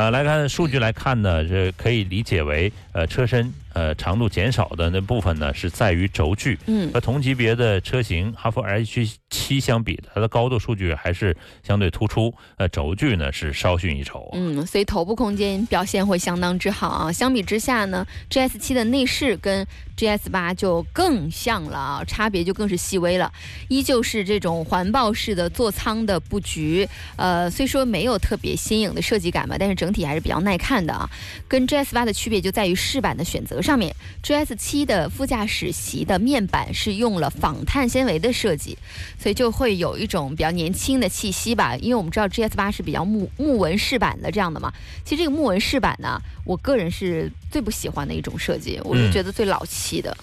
[0.00, 3.52] 呃，来看数据来看呢，是可以理解为呃车身。
[3.72, 6.58] 呃，长度减少的那部分呢，是在于轴距。
[6.66, 12.34] 嗯，和同级别的车型哈弗 H 七相比，它的高度数据还是相对突出。
[12.56, 14.28] 呃，轴距呢是稍逊一筹。
[14.32, 17.12] 嗯，所以头部空间表现会相当之好啊。
[17.12, 19.64] 相比之下呢，GS 七的内饰跟
[19.96, 23.32] GS 八就更像了啊，差别就更是细微了。
[23.68, 31.08] 依旧是这种环抱式的座舱的布局，呃，虽说没有特别新颖的设计感吧，但是整体还是比较耐看的啊。
[31.46, 33.59] 跟 GS 八的区别就在于饰板的选择。
[33.62, 38.76] 上面 GS 七的副驾驶席的面板是用了仿碳纤维的设计，
[39.18, 41.76] 所以就会有一种比较年轻的气息吧。
[41.76, 44.72] 因为我们知道 GS 八是比较木木纹饰板的这样的嘛。
[45.04, 50.16] 其实这个木纹饰板呢，我个人是最不喜欢的一种设计，我是觉得最老气的。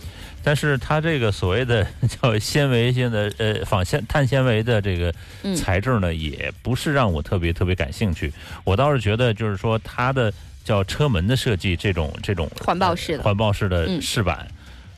[0.43, 1.85] 但是它这个所谓的
[2.21, 5.13] 叫纤维性的呃仿纤碳纤维的这个
[5.55, 8.31] 材质呢，也不是让我特别特别感兴趣。
[8.63, 10.33] 我倒是觉得就是说它的。
[10.67, 13.23] 叫车门的设计，这种这种环抱式的。
[13.23, 14.45] 环抱式的饰板，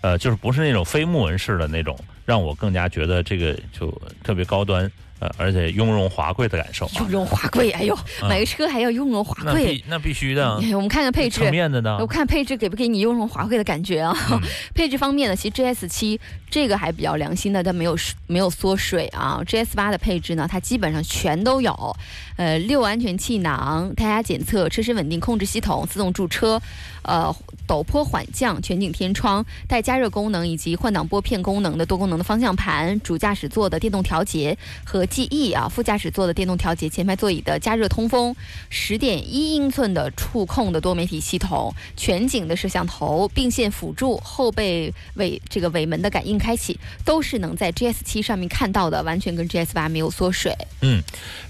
[0.02, 1.96] 呃，就是不是那种非木纹式的那种，
[2.26, 3.92] 让我更加觉得这个就
[4.24, 4.92] 特别高端。
[5.20, 10.56] 呃，而且雍容华贵的感受，雍容华贵，哎呦，买个车还要雍容华贵，那必那必须的。
[10.56, 11.98] 我们看看配置，面的呢？
[12.00, 14.16] 我看配置给不给你雍容华贵的感觉啊？
[14.74, 17.98] 配置方面呢，其实 GS 七这个还比较良心的，它没有
[18.28, 19.42] 没有缩水啊。
[19.46, 21.96] GS 八的配置呢，它基本上全都有，
[22.38, 26.62] 呃，六安全气囊、胎压检测、车身稳定控制系统、自动驻车。
[27.04, 27.36] 呃，
[27.68, 38.36] 陡坡缓降、全景天窗、带加热功能以及换挡拨片功能的多功能的方向盘、主驾驶座的电动调节和记忆啊，副驾驶座的电动调节、前排座椅的加热通风、
[38.70, 50.54] 十点一英寸的触控的多媒体系统、全景的摄像头、并线辅助、后背尾这个尾门的感应开启，都是能在 GS 七上面看到的，完全跟 GS 八没有缩水。
[50.82, 51.02] 嗯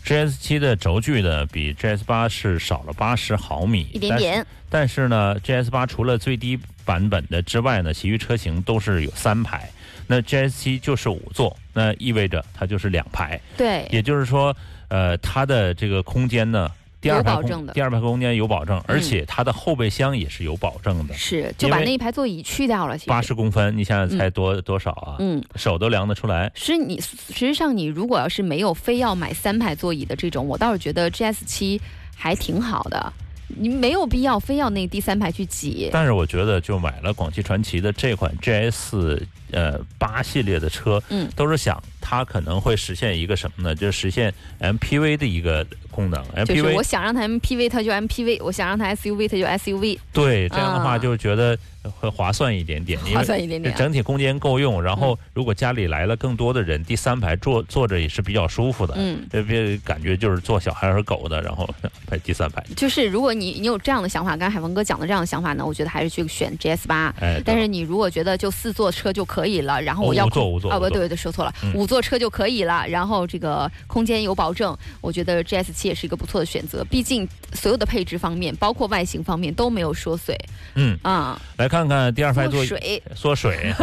[0.05, 4.45] ，GS 七的轴距呢，比 GS 八是少了八十毫米，一点点。
[4.69, 9.69] 但是呢，GS 八除了最低版本的之外呢，其余车型都是有三排。
[10.07, 13.39] 那 GS 七就是五座，那意味着它就是两排。
[13.55, 14.55] 对，也就是说，
[14.87, 16.67] 呃，它的这个空间呢，
[16.99, 21.13] 第二排空第二排空间有保证，而且它的后备箱也是有保证的。
[21.13, 22.97] 是，就把那一排座椅去掉了。
[23.05, 25.17] 八十公分，你想想才多多少啊？
[25.19, 26.51] 嗯，手都量得出来。
[26.55, 31.79] 是你实际上你如果要是没有非要买三排座椅的这种，我倒是觉得 GS 七
[32.15, 33.13] 还挺好的。
[33.57, 35.89] 你没有必要非要那第三排去挤。
[35.91, 39.19] 但是我觉得，就买了广汽传祺的这款 GS
[39.51, 43.75] 呃八系列的车，嗯，都是想它可能会实现一个什么呢？
[43.75, 46.23] 就是实现 MPV 的一个功能。
[46.45, 51.57] 就是我 MPV 想让它 MPV，它就 MPV；我想让它 SUV，它就 SUV，对这样的话啊就觉得
[51.99, 53.73] 会划算一点点，划算一点点。
[53.75, 54.81] 整体空间够用。
[54.81, 58.93] 然后如果家里来了更多的人，第三排坐坐着也是比较舒服的。
[58.97, 61.67] 嗯，这别感觉就是坐小孩和狗的，然后
[62.05, 62.63] 排第三排。
[62.75, 67.13] 就是如果你你有这样的想法，刚才海峰哥讲的这样的想法呢，我觉得还是去选 GS 八。
[67.19, 71.73] 哎，但是你如果觉得就四座车就可以了，然后我要哦五座啊不五座啊不对对说错了，嗯。
[71.73, 76.83] 五座车就可以了，然后这个空间有保证，我觉得 GS 七也是一个不错的选择。
[76.85, 80.37] 毕竟所有的配置方面，包括外形方面都没有缩水。
[80.75, 82.67] 嗯，啊，来看看第二排座椅。
[82.67, 83.03] 缩水。
[83.15, 83.73] 缩水，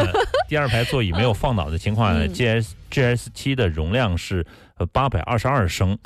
[0.48, 4.46] 第二排座椅没有放倒的情况下嗯，GS GS 七的容量是
[4.78, 5.98] 呃八百二十二升，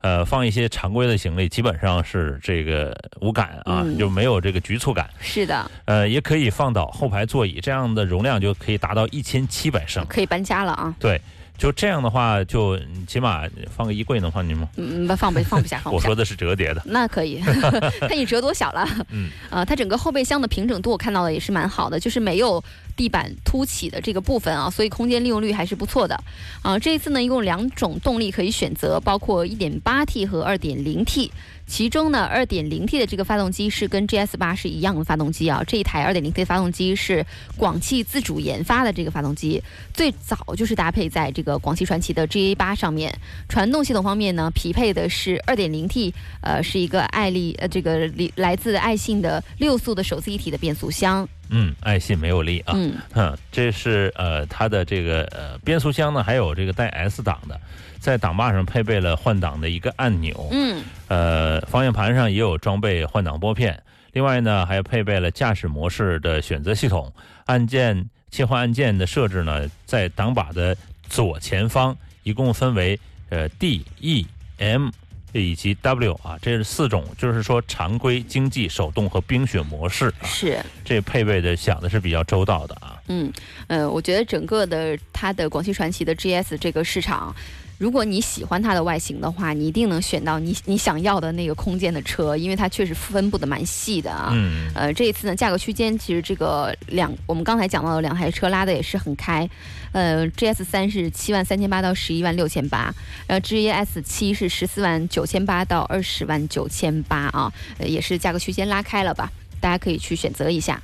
[0.00, 5.08] 呃，放一些常规的行李基本上是这个无感啊，嗯就没有这个局促感。
[5.20, 10.04] 是的，呃，也可以放倒后排座椅，这样的容量就可以达到一千七百升。
[10.08, 10.94] 可以搬家了啊。
[11.00, 11.20] 对，
[11.56, 14.68] 就这样的话，就嗯起码放个衣柜能放进吗？
[14.76, 16.14] 嗯，不放不放不下， 放不下我说。
[16.14, 16.80] 的是折叠的。
[16.84, 17.40] 那可以，
[18.08, 18.86] 看你折多小了。
[19.10, 22.62] 嗯，呃，它整个后备箱的平整度我看到的也是蛮好的，就是没有
[22.98, 26.18] 地板凸起的这个部分啊，所以空间利用率还是不错的。
[26.62, 31.30] 啊、这一次呢，一共两种动力可以选择，包括 1.8T 和 2.0T。
[31.68, 35.62] 其中呢，2.0T 的这个发动机是跟 GS 八是一样的发动机啊。
[35.66, 37.24] 这一台 2.0T 的发动机是
[37.56, 39.62] 广汽自主研发的这个发动机，
[39.92, 43.14] 最早就是搭配在这个广汽传祺的 GA 八上面。
[43.48, 51.28] 传动系统方面呢，匹配的是 2.0T，呃，是一个爱丽呃这个里来自爱信的六速的手自一体的变速箱。
[51.50, 52.72] 嗯，爱信没有力啊。
[52.76, 57.58] 嗯，哼，这是呃它的这个呃变速箱呢，还有这个带 S 档的，
[58.00, 63.82] 在挡把上配备了换挡的一个按钮，嗯，呃，方向盘上也有装备换挡拨片。
[64.12, 67.12] 另外呢，还配备了驾驶模式的选择系统，
[67.44, 70.76] 按键切换按键的设置呢，在挡把的
[71.08, 74.26] 左前方，一共分为呃 D、E、
[74.56, 74.88] M
[75.32, 80.58] 以及 W 啊，这是四种，就是说常规、经济、手动和冰雪模式啊，是。
[80.84, 83.00] 这配备的想的是比较周到的啊。
[83.08, 83.30] 嗯，
[83.66, 87.34] 呃，我觉得整个的它的广汽传祺的 GS 这个市场，
[87.78, 94.30] 如果你喜欢它的外形的话，你一定能选到你你想要的那个空间的车，因为它确实分布的蛮细的啊。
[94.32, 99.48] 嗯，呃，这一次呢，价格区间其实这个两，我们刚才讲到的两台车拉的也是很开，
[99.92, 102.92] 呃，GS 三是七万三千八到十一万六千八，
[103.28, 110.82] 呃，GS 七是十四万九千八到二十万九千八啊，呃，也是价格区间拉开了吧，大家可以去选择一下。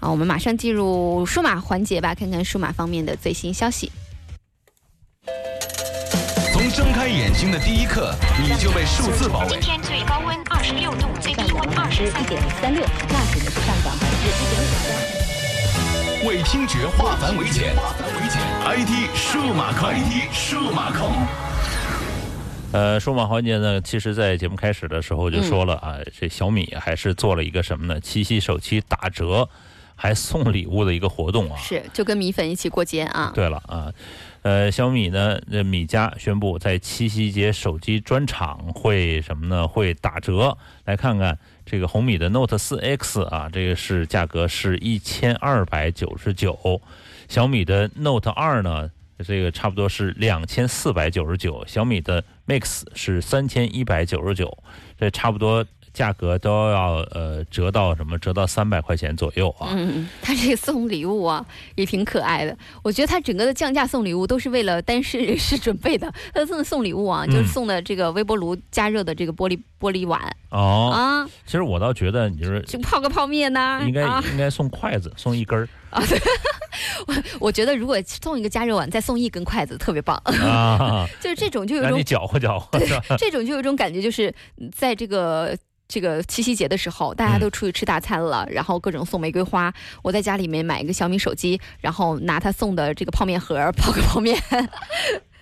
[0.00, 3.92] 啊，我们马上进入数码环节吧，看看数码方面的最新消息。
[6.52, 9.60] 从睁开眼睛的第一刻，你就被数字包围今。
[9.60, 12.40] 天最高温二十六度，最低温二十一点。
[12.60, 16.26] 三六，那指呢是上涨百分之一点五三。
[16.28, 17.74] 为听觉化繁为简
[18.64, 21.12] ，IT 数码控，IT 数码控。
[22.72, 28.00] 呃，数码环节呢，其实，在节目开始的时候就说了啊，这小米还是做了一个什么呢？
[28.00, 29.48] 七夕首期打折，
[29.94, 31.56] 还送礼物的一个活动啊。
[31.56, 33.32] 是，就跟米粉一起过节啊。
[33.34, 33.92] 对了啊，
[34.42, 39.66] 呃，小米呢，这米家宣布在七夕节手机专场会什么呢？
[39.66, 40.56] 会打折。
[40.84, 46.80] 来看看这个红米的 Note 4 X 啊，这个是价格是一千二百九十九，
[47.28, 48.90] 小米的 Note 2呢，
[49.26, 54.58] 这个差不多是两千四百九十九，小米的 Mix 是三千一百九十九，
[54.98, 55.64] 这差不多
[55.94, 58.18] 价格都要呃折到什么？
[58.18, 59.68] 折到三百块钱左右啊。
[59.70, 62.54] 嗯，他这个送礼物啊，也挺可爱的。
[62.82, 66.12] 我觉得他整个的降价送礼物都是为了单身人士准备的。
[66.34, 70.20] 他送的送礼物啊，就是送的这个微波炉加热的这个玻璃玻璃碗
[70.50, 74.22] 哦，啊，其实我倒觉得你就是就泡个泡面呐、应该啊。
[74.32, 76.02] 应该送筷子，送一根儿啊
[77.06, 77.14] 我
[77.46, 80.16] 我觉得如果送一个加热碗，再送一根筷子，特别棒。
[80.24, 82.78] 啊， 就是这种就有一种搅和搅和？
[83.16, 85.56] 这种就有一种感觉，就是嗯在这个。
[85.94, 89.72] 这个七夕节的时候，大家都出去吃大餐了，然后各种送玫瑰花。
[90.02, 94.36] 我在家里面买一个小米手机，然后拿他送的这个泡面盒 泡个泡面，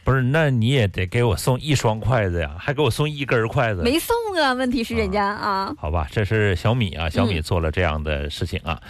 [0.05, 3.83] 不是，那你也得给我送一双筷子呀，还给我送一根筷子。
[3.83, 4.53] 没送啊。
[4.53, 8.81] 问题是人家啊，好吧，这是小米啊，小米做了这样的事情啊。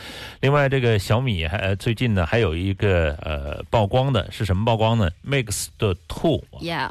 [0.41, 6.91] 另外，这个小米还呃最近呢还有一个呃曝光的是什么曝光呢？Mix 的 Two，，Yeah，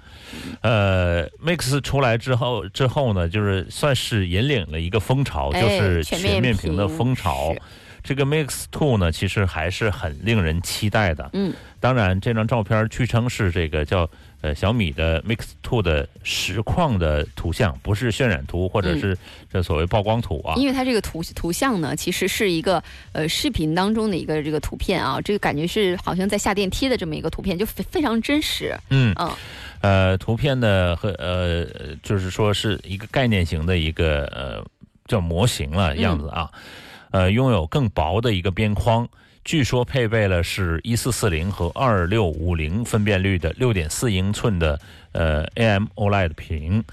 [0.61, 7.61] 呃，Mix 出来之后之后呢，就是算是引领了一个风潮，就哎是全面屏的风潮是。
[8.03, 11.29] 这个 Mix Two 呢，其实还是很令人期待的。
[11.33, 14.09] 嗯，当然，这张照片据称是这个叫
[14.41, 19.17] 呃小米的 Mix Two 的实况的图像，不是渲染图或者是
[19.51, 20.55] 这所谓曝光图啊。
[20.55, 28.75] 因为它这个图图像呢，其实是一个呃视频当中的一个这个图片啊，这个感觉是好像在下电梯的这么一个图片，就非非常真实。
[28.89, 29.31] 嗯嗯
[29.81, 31.65] 呃，图片呢和呃
[32.03, 34.63] 就是说是一个概念型的一个呃
[35.07, 36.47] 叫模型了样子啊，
[37.11, 39.07] 呃拥有更薄的一个边框。
[39.43, 44.79] 据说配备了是一四四零和二六五零分辨率的六点四英寸的
[45.13, 46.83] 呃 AMOLED 屏，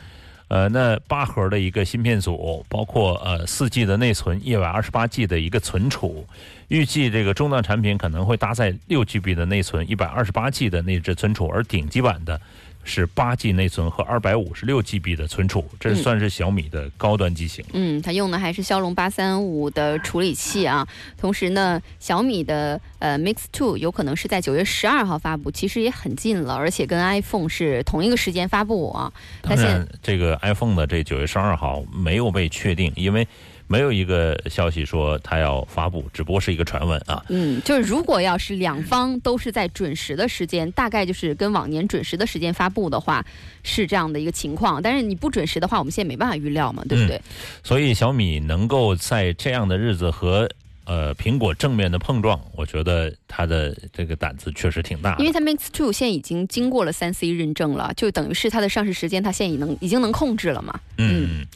[0.48, 6.26] 呃，那八核的一个芯片组，包括呃四 G 的内存，一百二十八 G 的一个存储，
[6.68, 12.40] 预计这个中端产品可能会搭载六 GB 的内存，一百二十八 G 的内置存储，而顶级版的
[12.88, 17.64] 是八 G 内存和二百五十六 GB 的存储，这算是小米的高端机型。
[17.74, 20.88] 嗯，它用的还是骁龙八三五的处理器啊。
[21.16, 29.12] 同时呢，小米的呃 Mix Two 有可能是在九月十二号发布，其实也很近了，而且跟 iPhone 是同一个时间发布啊。
[29.42, 33.28] 当然，这个 iPhone 的这九月十二号没有被确定，因为
[33.68, 37.24] 没有一个消息说它要发布，只不过是一个传闻啊。
[37.28, 43.24] 嗯，就是如果要是两方都是在准时的时间，大概就是跟往年准时的时间发布的话，
[43.62, 44.82] 是这样的一个情况。
[44.82, 47.20] 但是你不准时的话，我们现在没办法预料嘛，对不对？
[47.62, 50.48] 所以小米能够在这样的日子和
[50.86, 55.14] 呃苹果正面的碰撞，我觉得它的这个胆子确实挺大。
[55.18, 60.80] 因为它 Mix Two 现在已经经过了三 C 认证了，就等于是它的上市时间，它现在已能已经能控制了嘛。
[60.96, 61.46] 嗯，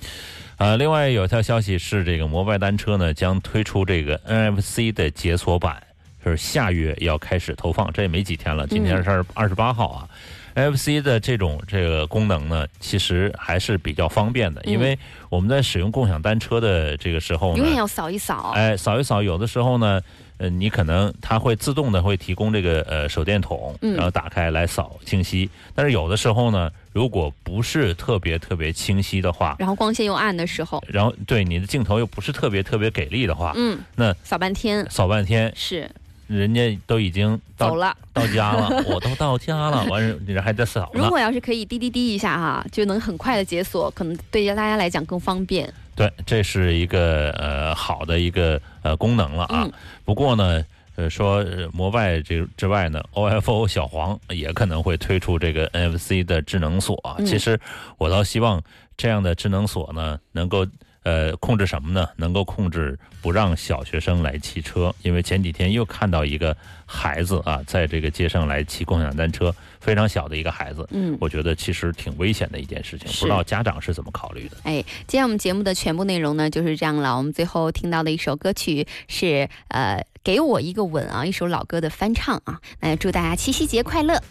[0.63, 5.83] 呃，另外有一条消息是，这个摩拜单车呢将推出这个 NFC 的解锁版，
[6.25, 10.09] 就是下月要开始投放，这也没几天了，今天是二十八号啊。
[10.55, 14.97] NFC 的这种这个功能呢，其实还是比较方便的，因为
[15.31, 18.53] 我们在使用共享单车的这个时候呢，永远要扫一扫。
[18.55, 20.01] 哎，扫一扫，有的时候呢，
[20.37, 25.51] 呃，你可能它会自动的会提供这个呃手电筒，嗯然后打开来扫清晰。
[25.75, 35.91] 但是有的时候呢，如果不是特别特别清晰的话，然后光线又暗的时候，然后对你的镜头又不是特别特别给力的话，嗯，那扫半天扫半天，是
[36.27, 37.97] 人家都已经到走了。
[38.13, 41.03] 到家了， 我都到家了，完事你这还在扫呢。
[41.03, 45.73] 如果要是可以滴滴滴一下哈，就能很快的解锁，可能对大家来讲更方便。
[45.95, 49.63] 对，这是一个呃好的一个呃功能了啊。
[49.65, 49.73] 嗯
[50.05, 50.63] 不过呢，
[51.03, 56.97] 呃说呃摩拜这之外呢，OFO 小黄也可能会推出这个 NFC 的智能锁
[57.27, 57.59] 其实
[57.99, 58.63] 我倒希望
[58.97, 60.65] 这样的智能锁呢，能够
[61.03, 62.09] 呃控制什么呢？
[62.17, 70.87] 能够控制不让小学生来骑车，因为前几天又看到一个孩子啊，在这个街上来骑共享单车，非常小的一个孩子。
[70.91, 74.57] 嗯，我觉得其实挺危险的一件事情，不知道家长是怎么考虑的。
[74.65, 77.17] 哎，今天我们节目的全部内容呢就是这样了。
[77.17, 82.61] 我们最后听到的一首歌曲是呃“给我一个吻”啊，一首老歌的翻唱啊。
[82.81, 84.23] 那祝大家七夕节快乐！